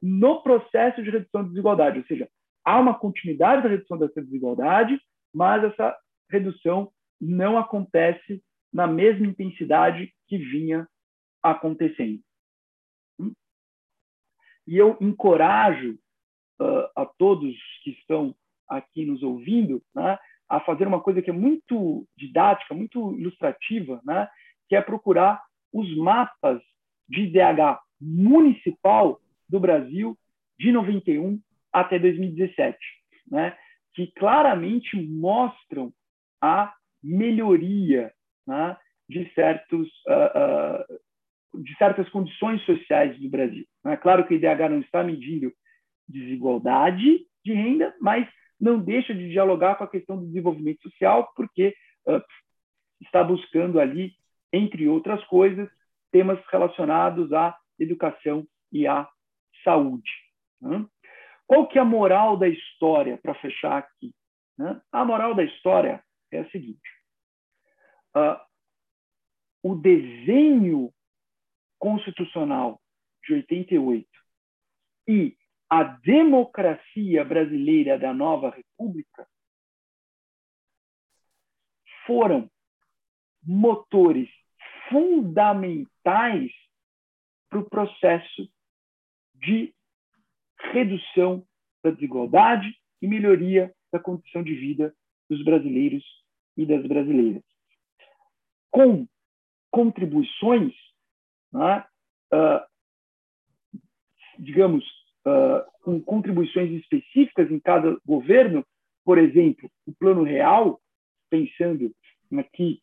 [0.00, 2.28] no processo de redução da desigualdade, ou seja,
[2.64, 5.00] há uma continuidade da redução dessa desigualdade,
[5.32, 5.96] mas essa
[6.28, 10.88] redução não acontece na mesma intensidade que vinha
[11.42, 12.20] acontecendo.
[14.66, 15.98] E eu encorajo
[16.60, 18.34] uh, a todos que estão
[18.68, 24.28] aqui nos ouvindo né, a fazer uma coisa que é muito didática, muito ilustrativa, né,
[24.68, 26.60] que é procurar os mapas
[27.08, 30.16] de IDH municipal do Brasil
[30.58, 31.40] de 91
[31.72, 32.78] até 2017,
[33.30, 33.56] né,
[33.94, 35.92] que claramente mostram
[36.40, 38.12] a melhoria
[38.46, 38.76] né,
[39.08, 41.00] de certos uh, uh,
[41.54, 43.66] de certas condições sociais do Brasil.
[43.86, 45.52] É claro que o IDH não está medindo
[46.08, 48.28] desigualdade de renda, mas
[48.60, 51.74] não deixa de dialogar com a questão do desenvolvimento social, porque
[52.06, 52.22] uh,
[53.00, 54.12] está buscando ali,
[54.52, 55.68] entre outras coisas,
[56.10, 59.08] temas relacionados à educação e à
[59.64, 60.10] saúde.
[60.60, 60.86] Né?
[61.46, 64.14] Qual que é a moral da história, para fechar aqui?
[64.56, 64.80] Né?
[64.92, 66.88] A moral da história é a seguinte.
[68.14, 68.38] Uh,
[69.62, 70.92] o desenho
[71.82, 72.80] constitucional
[73.26, 74.08] de 88
[75.08, 75.36] e
[75.68, 79.26] a democracia brasileira da nova república
[82.06, 82.48] foram
[83.42, 84.28] motores
[84.88, 86.52] fundamentais
[87.50, 88.48] para o processo
[89.34, 89.74] de
[90.72, 91.44] redução
[91.82, 94.94] da desigualdade e melhoria da condição de vida
[95.28, 96.04] dos brasileiros
[96.56, 97.42] e das brasileiras.
[98.70, 99.04] Com
[99.68, 100.72] contribuições,
[101.52, 101.84] né,
[102.32, 102.72] uh,
[104.38, 104.84] digamos,
[105.26, 108.64] uh, com contribuições específicas em cada governo,
[109.04, 110.80] por exemplo, o Plano Real,
[111.30, 111.94] pensando
[112.38, 112.80] aqui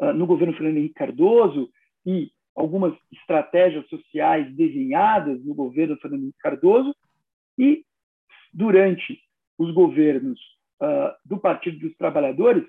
[0.00, 1.70] uh, no governo Fernando Henrique Cardoso
[2.04, 6.94] e algumas estratégias sociais desenhadas no governo Fernando Henrique Cardoso
[7.58, 7.84] e
[8.52, 9.20] durante
[9.58, 10.40] os governos
[10.80, 12.66] uh, do Partido dos Trabalhadores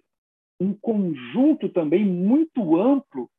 [0.59, 3.29] um conjunto também muito amplo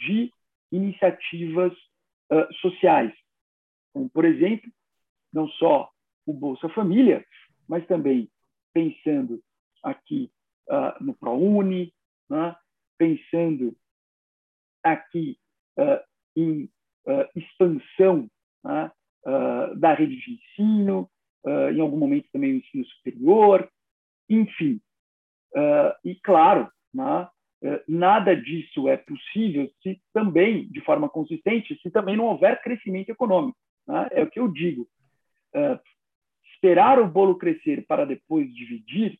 [0.00, 0.32] de
[0.72, 1.72] iniciativas
[2.32, 3.12] uh, sociais,
[3.92, 4.70] como, por exemplo,
[5.32, 5.90] não só
[6.26, 7.24] o Bolsa Família,
[7.68, 8.28] mas também
[8.72, 9.42] pensando
[9.82, 10.32] aqui
[10.68, 11.92] uh, no ProUni,
[12.28, 12.56] né?
[12.98, 13.76] pensando
[14.82, 15.38] aqui
[15.78, 16.00] uh,
[16.36, 16.70] em
[17.34, 18.30] expansão
[19.76, 21.10] da rede de ensino,
[21.74, 23.68] em algum momento também o ensino superior,
[24.30, 24.80] enfim.
[26.04, 27.28] e, claro, né?
[27.86, 33.56] Nada disso é possível se também, de forma consistente, se também não houver crescimento econômico.
[33.86, 34.08] Né?
[34.12, 34.88] É o que eu digo.
[35.54, 35.78] Uh,
[36.54, 39.18] esperar o bolo crescer para depois dividir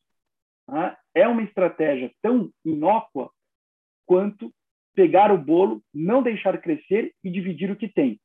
[0.68, 0.96] né?
[1.14, 3.30] é uma estratégia tão inócua
[4.06, 4.52] quanto
[4.94, 8.20] pegar o bolo, não deixar crescer e dividir o que tem.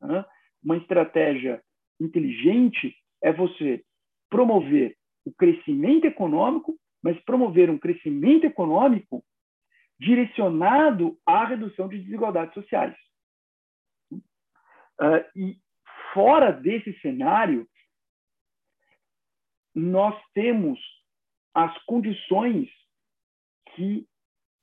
[0.00, 0.24] Né?
[0.62, 1.62] Uma estratégia
[2.00, 3.82] inteligente é você
[4.30, 9.24] promover o crescimento econômico, mas promover um crescimento econômico
[9.98, 12.96] direcionado à redução de desigualdades sociais.
[15.00, 15.60] Uh, e
[16.12, 17.68] fora desse cenário,
[19.74, 20.78] nós temos
[21.54, 22.68] as condições
[23.74, 24.06] que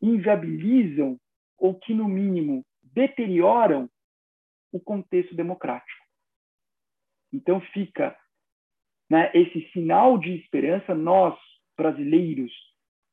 [0.01, 1.19] inviabilizam
[1.57, 3.89] ou que, no mínimo, deterioram
[4.71, 6.05] o contexto democrático.
[7.31, 8.17] Então, fica
[9.09, 10.93] né, esse sinal de esperança.
[10.93, 11.37] Nós,
[11.77, 12.51] brasileiros,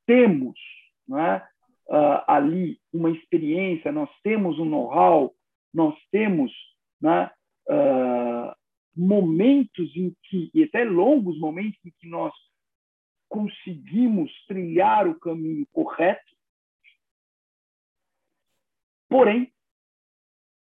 [0.07, 0.59] temos
[1.07, 1.47] né,
[1.89, 5.35] uh, ali uma experiência, nós temos um know-how,
[5.73, 6.53] nós temos
[7.01, 7.31] né,
[7.69, 8.55] uh,
[8.97, 12.33] momentos em que, e até longos momentos em que nós
[13.29, 16.33] conseguimos trilhar o caminho correto.
[19.09, 19.53] Porém,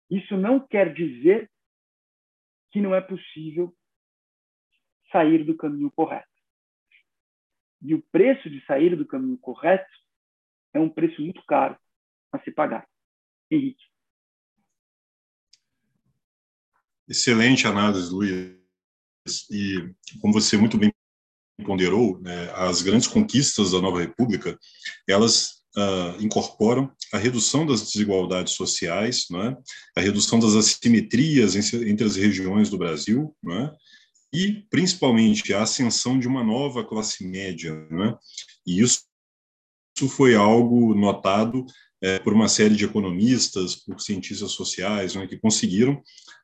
[0.10, 1.50] isso não quer dizer
[2.72, 3.74] que não é possível
[5.12, 6.28] sair do caminho correto.
[7.82, 10.03] E o preço de sair do caminho correto
[10.74, 11.78] é um preço muito caro
[12.32, 12.88] a se pagar.
[13.50, 13.84] Henrique.
[17.08, 18.58] Excelente análise, Luiz.
[19.52, 20.92] E como você muito bem
[21.64, 24.58] ponderou, né, as grandes conquistas da nova república,
[25.08, 29.56] elas uh, incorporam a redução das desigualdades sociais, né,
[29.96, 33.72] a redução das assimetrias entre as regiões do Brasil, né,
[34.34, 38.18] e principalmente a ascensão de uma nova classe média, né,
[38.66, 39.04] e isso,
[40.04, 41.66] isso foi algo notado
[42.02, 45.94] é, por uma série de economistas, por cientistas sociais, né, que conseguiram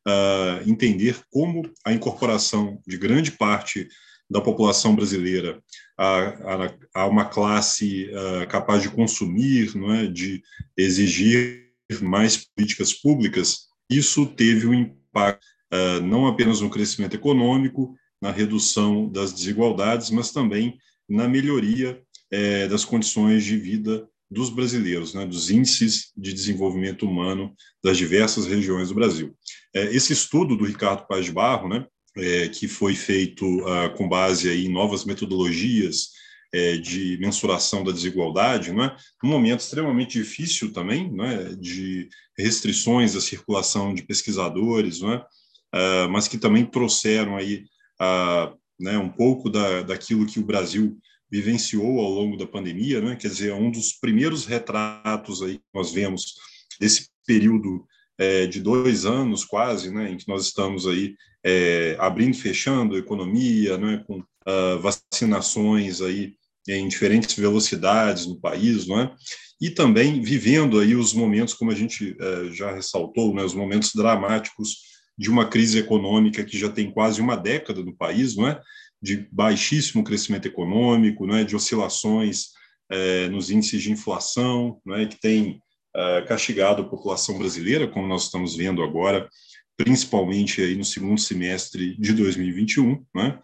[0.07, 3.87] uh, entender como a incorporação de grande parte
[4.29, 5.61] da população brasileira
[5.97, 10.41] a, a, a uma classe uh, capaz de consumir, não é, de
[10.77, 11.67] exigir
[12.01, 15.43] mais políticas públicas, isso teve um impacto
[15.73, 20.77] uh, não apenas no crescimento econômico, na redução das desigualdades, mas também
[21.09, 22.01] na melhoria
[22.31, 27.53] eh, das condições de vida dos brasileiros, né, dos índices de desenvolvimento humano
[27.83, 29.35] das diversas regiões do Brasil.
[29.75, 31.85] Eh, esse estudo do Ricardo Paz de Barro, né,
[32.17, 36.09] é, que foi feito uh, com base aí em novas metodologias
[36.51, 38.95] é, de mensuração da desigualdade, não é?
[39.23, 41.55] num momento extremamente difícil também, não é?
[41.55, 45.17] de restrições à circulação de pesquisadores, não é?
[45.17, 47.65] Uh, mas que também trouxeram aí
[48.01, 50.97] uh, né, um pouco da, daquilo que o Brasil
[51.31, 53.15] vivenciou ao longo da pandemia, né?
[53.15, 56.35] quer dizer, um dos primeiros retratos aí que nós vemos
[56.79, 57.85] desse período
[58.17, 62.95] é, de dois anos quase, né, em que nós estamos aí é, abrindo e fechando
[62.95, 66.33] a economia, né, com uh, vacinações aí
[66.67, 69.15] em diferentes velocidades no país, não é?
[69.61, 73.91] E também vivendo aí os momentos, como a gente uh, já ressaltou, né, os momentos
[73.95, 74.77] dramáticos
[75.17, 78.61] de uma crise econômica que já tem quase uma década no país, não é?
[79.01, 81.43] De baixíssimo crescimento econômico, não é?
[81.43, 82.47] De oscilações
[82.91, 85.05] uh, nos índices de inflação, não é?
[85.05, 85.61] Que tem
[85.95, 89.29] uh, castigado a população brasileira, como nós estamos vendo agora,
[89.77, 93.39] principalmente aí no segundo semestre de 2021, né?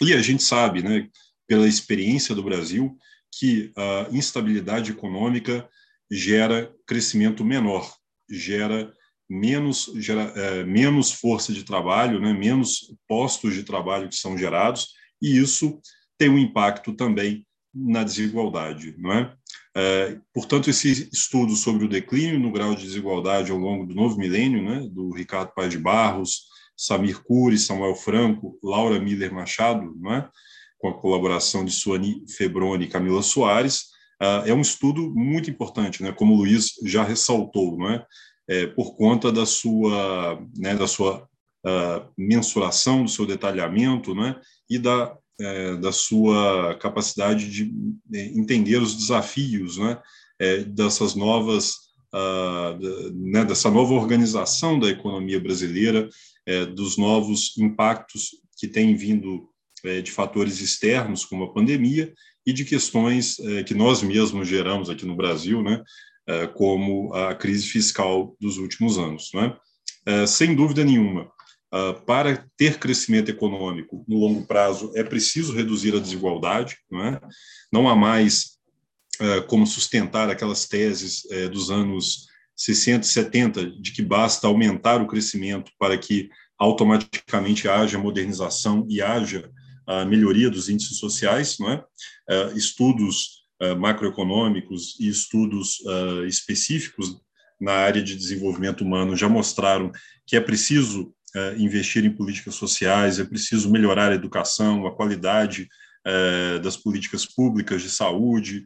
[0.00, 1.08] E a gente sabe, né,
[1.46, 2.96] pela experiência do Brasil,
[3.38, 5.68] que a instabilidade econômica
[6.10, 7.94] gera crescimento menor,
[8.30, 8.92] gera
[9.28, 14.88] menos, gera, é, menos força de trabalho, né, menos postos de trabalho que são gerados,
[15.20, 15.80] e isso
[16.18, 19.34] tem um impacto também na desigualdade, não é?
[19.76, 20.18] é?
[20.32, 24.62] portanto, esse estudo sobre o declínio no grau de desigualdade ao longo do novo milênio,
[24.62, 26.46] né, do Ricardo Paz de Barros,
[26.76, 30.28] Samir Cury, Samuel Franco, Laura Miller Machado, não é?
[30.78, 33.86] com a colaboração de Suani Febroni e Camila Soares,
[34.20, 38.06] é, é um estudo muito importante, né, como o Luiz já ressaltou, não é?
[38.48, 41.28] É por conta da sua, né, da sua
[41.66, 47.70] uh, mensuração, do seu detalhamento, né, e da é, da sua capacidade de
[48.14, 50.00] é, entender os desafios né,
[50.38, 51.72] é, dessas novas,
[52.14, 56.08] uh, né, dessa nova organização da economia brasileira,
[56.46, 59.48] é, dos novos impactos que têm vindo
[60.02, 62.12] de fatores externos, como a pandemia,
[62.44, 63.36] e de questões
[63.68, 65.80] que nós mesmos geramos aqui no Brasil, né,
[66.54, 69.30] como a crise fiscal dos últimos anos.
[69.34, 69.56] Né?
[70.26, 71.30] sem dúvida nenhuma,
[71.74, 77.20] Uh, para ter crescimento econômico no longo prazo, é preciso reduzir a desigualdade, não é?
[77.72, 78.56] Não há mais
[79.48, 85.70] como sustentar aquelas teses dos anos 60 e 70 de que basta aumentar o crescimento
[85.78, 89.50] para que automaticamente haja modernização e haja
[89.86, 91.84] a melhoria dos índices sociais, não é?
[92.56, 93.35] estudos
[93.78, 95.78] macroeconômicos e estudos
[96.26, 97.16] específicos
[97.60, 99.90] na área de desenvolvimento humano já mostraram
[100.26, 105.68] que é preciso é, investir em políticas sociais, é preciso melhorar a educação, a qualidade
[106.62, 108.62] das políticas públicas de saúde,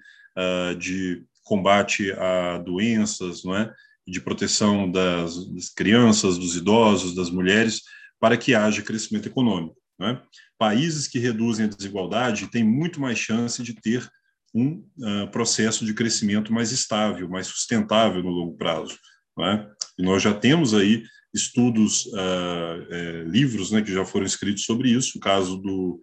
[0.79, 3.73] de combate a doenças, não é?
[4.07, 7.83] de proteção das, das, crianças, dos idosos, das mulheres,
[8.21, 9.77] para que haja crescimento econômico.
[10.01, 10.21] É?
[10.59, 14.09] Países que reduzem a desigualdade têm muito mais chance de ter
[14.55, 18.99] um uh, processo de crescimento mais estável, mais sustentável no longo prazo.
[19.39, 19.67] É?
[19.99, 25.17] E nós já temos aí estudos, uh, livros né, que já foram escritos sobre isso.
[25.17, 26.01] O caso do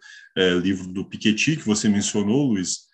[0.62, 2.88] livro do Piketty, que você mencionou, Luiz,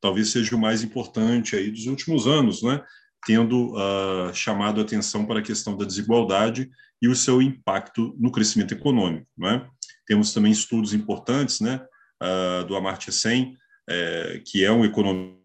[0.00, 2.82] talvez seja o mais importante aí dos últimos anos, né?
[3.26, 8.72] tendo uh, chamado atenção para a questão da desigualdade e o seu impacto no crescimento
[8.72, 9.26] econômico.
[9.36, 9.66] Né?
[10.06, 11.80] Temos também estudos importantes né,
[12.22, 13.56] uh, do Amartya Sen,
[13.88, 15.38] é, que é um economista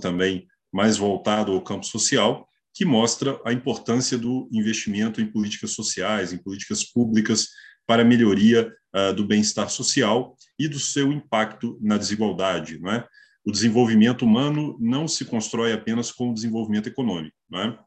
[0.00, 6.32] também mais voltado ao campo social, que mostra a importância do investimento em políticas sociais,
[6.32, 7.48] em políticas públicas
[7.86, 12.78] para a melhoria uh, do bem-estar social e do seu impacto na desigualdade.
[12.78, 13.06] Não é?
[13.44, 17.36] O desenvolvimento humano não se constrói apenas com o desenvolvimento econômico.
[17.50, 17.78] Não é?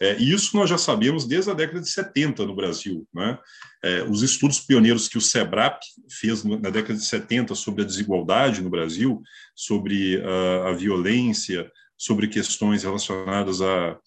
[0.00, 3.06] É, isso nós já sabemos desde a década de 70 no Brasil.
[3.14, 3.38] Né?
[3.82, 5.80] É, os estudos pioneiros que o SEBRAP
[6.10, 9.22] fez na década de 70 sobre a desigualdade no Brasil,
[9.54, 13.98] sobre a, a violência, sobre questões relacionadas à,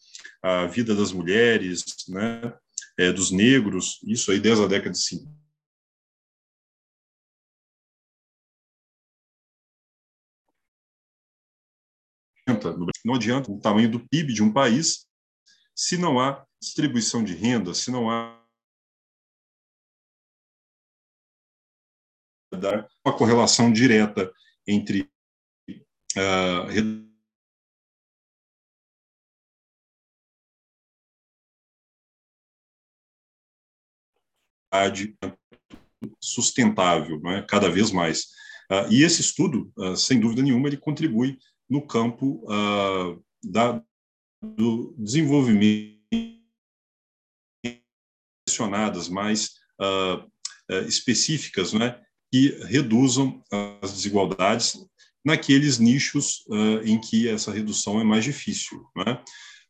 [0.44, 2.54] à vida das mulheres, né?
[3.00, 5.38] É, dos negros, isso aí desde a década de 50.
[13.06, 15.07] Não adianta o tamanho do PIB de um país
[15.78, 18.36] se não há distribuição de renda, se não há
[23.06, 24.34] uma correlação direta
[24.66, 25.08] entre
[26.18, 27.08] uh,
[36.20, 37.46] sustentável, não é?
[37.46, 38.26] cada vez mais.
[38.72, 41.38] Uh, e esse estudo, uh, sem dúvida nenhuma, ele contribui
[41.70, 42.46] no campo
[43.44, 43.84] da,
[44.42, 45.98] do desenvolvimento
[48.48, 50.26] direcionadas mais uh,
[50.88, 52.00] específicas, né,
[52.32, 53.42] que reduzam
[53.82, 54.78] as desigualdades
[55.24, 58.86] naqueles nichos uh, em que essa redução é mais difícil.
[58.96, 59.20] Né?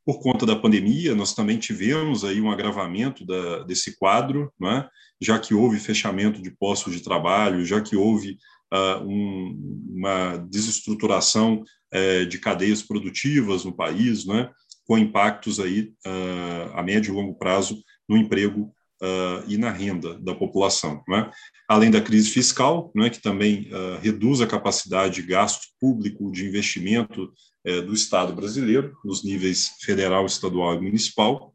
[0.06, 4.88] Por conta da pandemia, nós também tivemos aí um agravamento da, desse quadro, né?
[5.20, 8.38] já que houve fechamento de postos de trabalho, já que houve
[8.74, 11.64] uh, um, uma desestruturação
[11.94, 14.50] uh, de cadeias produtivas no país, né?
[14.86, 20.18] com impactos aí uh, a médio e longo prazo no emprego uh, e na renda
[20.20, 21.04] da população.
[21.08, 21.30] Né?
[21.68, 26.46] Além da crise fiscal, né, que também uh, reduz a capacidade de gasto público de
[26.46, 27.32] investimento
[27.68, 31.54] uh, do Estado brasileiro, nos níveis federal, estadual e municipal.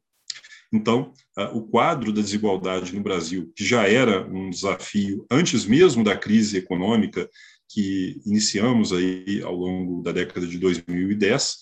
[0.74, 1.12] Então,
[1.52, 6.56] o quadro da desigualdade no Brasil, que já era um desafio antes mesmo da crise
[6.56, 7.28] econômica
[7.72, 11.58] que iniciamos aí ao longo da década de 2010,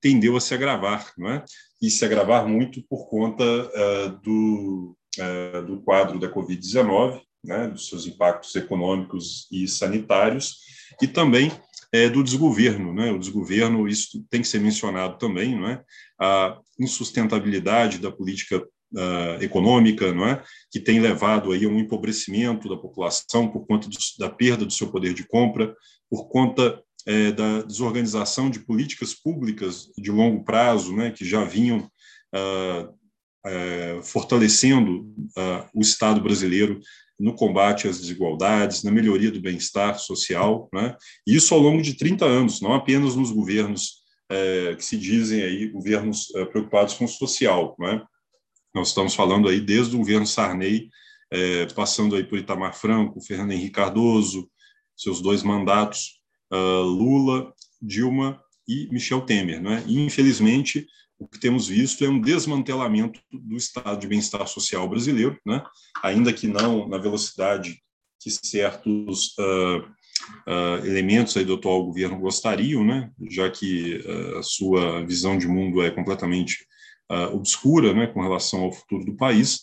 [0.00, 1.44] tendeu a se agravar, não é?
[1.80, 7.88] E se agravar muito por conta uh, do, uh, do quadro da Covid-19, né, dos
[7.88, 10.56] seus impactos econômicos e sanitários,
[11.00, 11.52] e também
[11.92, 12.92] é, do desgoverno.
[12.92, 13.12] Né?
[13.12, 15.82] O desgoverno, isso tem que ser mencionado também, não é?
[16.20, 20.42] a insustentabilidade da política uh, econômica, não é?
[20.70, 24.72] que tem levado aí a um empobrecimento da população por conta do, da perda do
[24.72, 25.74] seu poder de compra,
[26.10, 31.90] por conta é, da desorganização de políticas públicas de longo prazo, né, que já vinham
[32.34, 32.88] ah,
[33.46, 36.80] é, fortalecendo ah, o Estado brasileiro
[37.18, 40.94] no combate às desigualdades, na melhoria do bem-estar social, né?
[41.26, 45.66] isso ao longo de 30 anos, não apenas nos governos é, que se dizem aí
[45.68, 48.02] governos é, preocupados com o social, né?
[48.78, 50.88] Nós estamos falando aí desde o governo Sarney,
[51.32, 54.48] é, passando aí por Itamar Franco, Fernando Henrique Cardoso,
[54.96, 56.20] seus dois mandatos,
[56.52, 57.52] uh, Lula,
[57.82, 59.60] Dilma e Michel Temer.
[59.60, 59.82] Né?
[59.84, 60.86] E, infelizmente,
[61.18, 65.60] o que temos visto é um desmantelamento do estado de bem-estar social brasileiro, né?
[66.00, 67.82] ainda que não na velocidade
[68.20, 73.10] que certos uh, uh, elementos aí do atual governo gostariam, né?
[73.28, 74.00] já que
[74.38, 76.68] a sua visão de mundo é completamente
[77.32, 78.06] obscura né?
[78.06, 79.62] com relação ao futuro do país.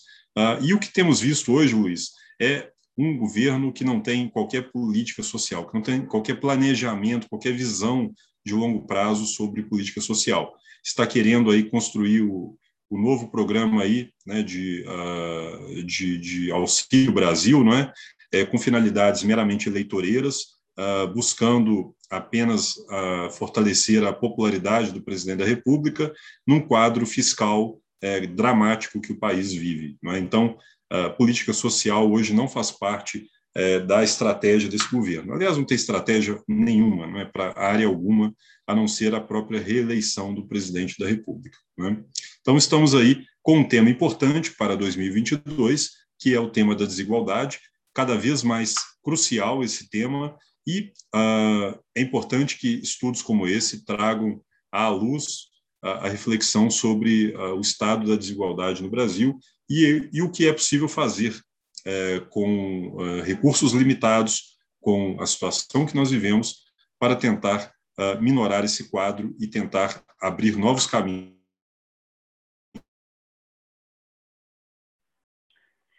[0.62, 5.22] e o que temos visto hoje, Luiz, é um governo que não tem qualquer política
[5.22, 8.12] social, que não tem qualquer planejamento, qualquer visão
[8.46, 10.54] de longo prazo sobre política social.
[10.84, 12.58] Está querendo aí construir o,
[12.90, 17.92] o novo programa aí, né, de, uh, de, de, Auxílio Brasil, não é?
[18.32, 20.42] é com finalidades meramente eleitoreiras,
[20.78, 26.14] uh, buscando apenas uh, fortalecer a popularidade do presidente da República
[26.46, 29.98] num quadro fiscal é, dramático que o país vive.
[30.06, 30.20] É?
[30.20, 30.58] Então,
[30.90, 35.34] a política social hoje não faz parte é, da estratégia desse governo.
[35.34, 38.34] Aliás, não tem estratégia nenhuma, não é para área alguma,
[38.68, 41.58] a não ser a própria reeleição do presidente da República.
[41.78, 42.04] Né?
[42.42, 47.60] Então, estamos aí com um tema importante para 2022, que é o tema da desigualdade,
[47.94, 50.36] cada vez mais crucial esse tema,
[50.68, 54.42] E uh, é importante que estudos como esse tragam
[54.72, 55.50] à luz
[55.86, 59.38] a, a reflexão sobre uh, o estado da desigualdade no Brasil
[59.70, 65.86] e, e o que é possível fazer uh, com uh, recursos limitados, com a situação
[65.86, 66.66] que nós vivemos,
[67.00, 67.74] para tentar
[68.20, 71.34] minorar esse quadro e tentar abrir novos caminhos.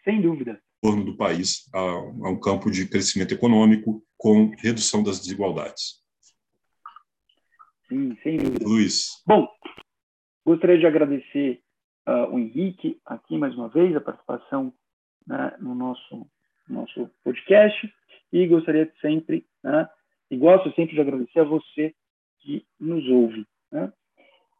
[0.03, 0.61] Sem dúvida.
[0.79, 6.01] Torno do país a, a um campo de crescimento econômico com redução das desigualdades.
[7.87, 8.65] Sim, sem dúvida.
[8.65, 9.23] Luiz.
[9.25, 9.47] Bom,
[10.45, 11.61] gostaria de agradecer
[12.07, 14.73] uh, o Henrique aqui mais uma vez, a participação
[15.25, 16.27] né, no nosso,
[16.67, 17.93] nosso podcast,
[18.31, 19.89] e gostaria de sempre, né,
[20.29, 21.95] e gosto sempre de agradecer a você
[22.39, 23.45] que nos ouve.
[23.71, 23.91] Né?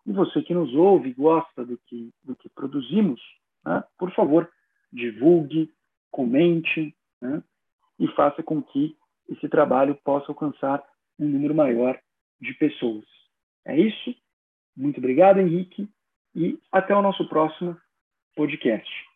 [0.06, 3.22] E você que nos ouve e gosta do que, do que produzimos,
[3.66, 4.50] né, por favor,
[4.92, 5.74] divulgue,
[6.10, 7.44] comente né,
[8.00, 8.96] e faça com que
[9.30, 10.84] esse trabalho possa alcançar
[11.20, 12.00] um número maior
[12.40, 13.06] de pessoas.
[13.66, 14.16] É isso.
[14.76, 15.90] Muito obrigado, Henrique,
[16.36, 17.76] e até o nosso próximo
[18.36, 19.07] podcast.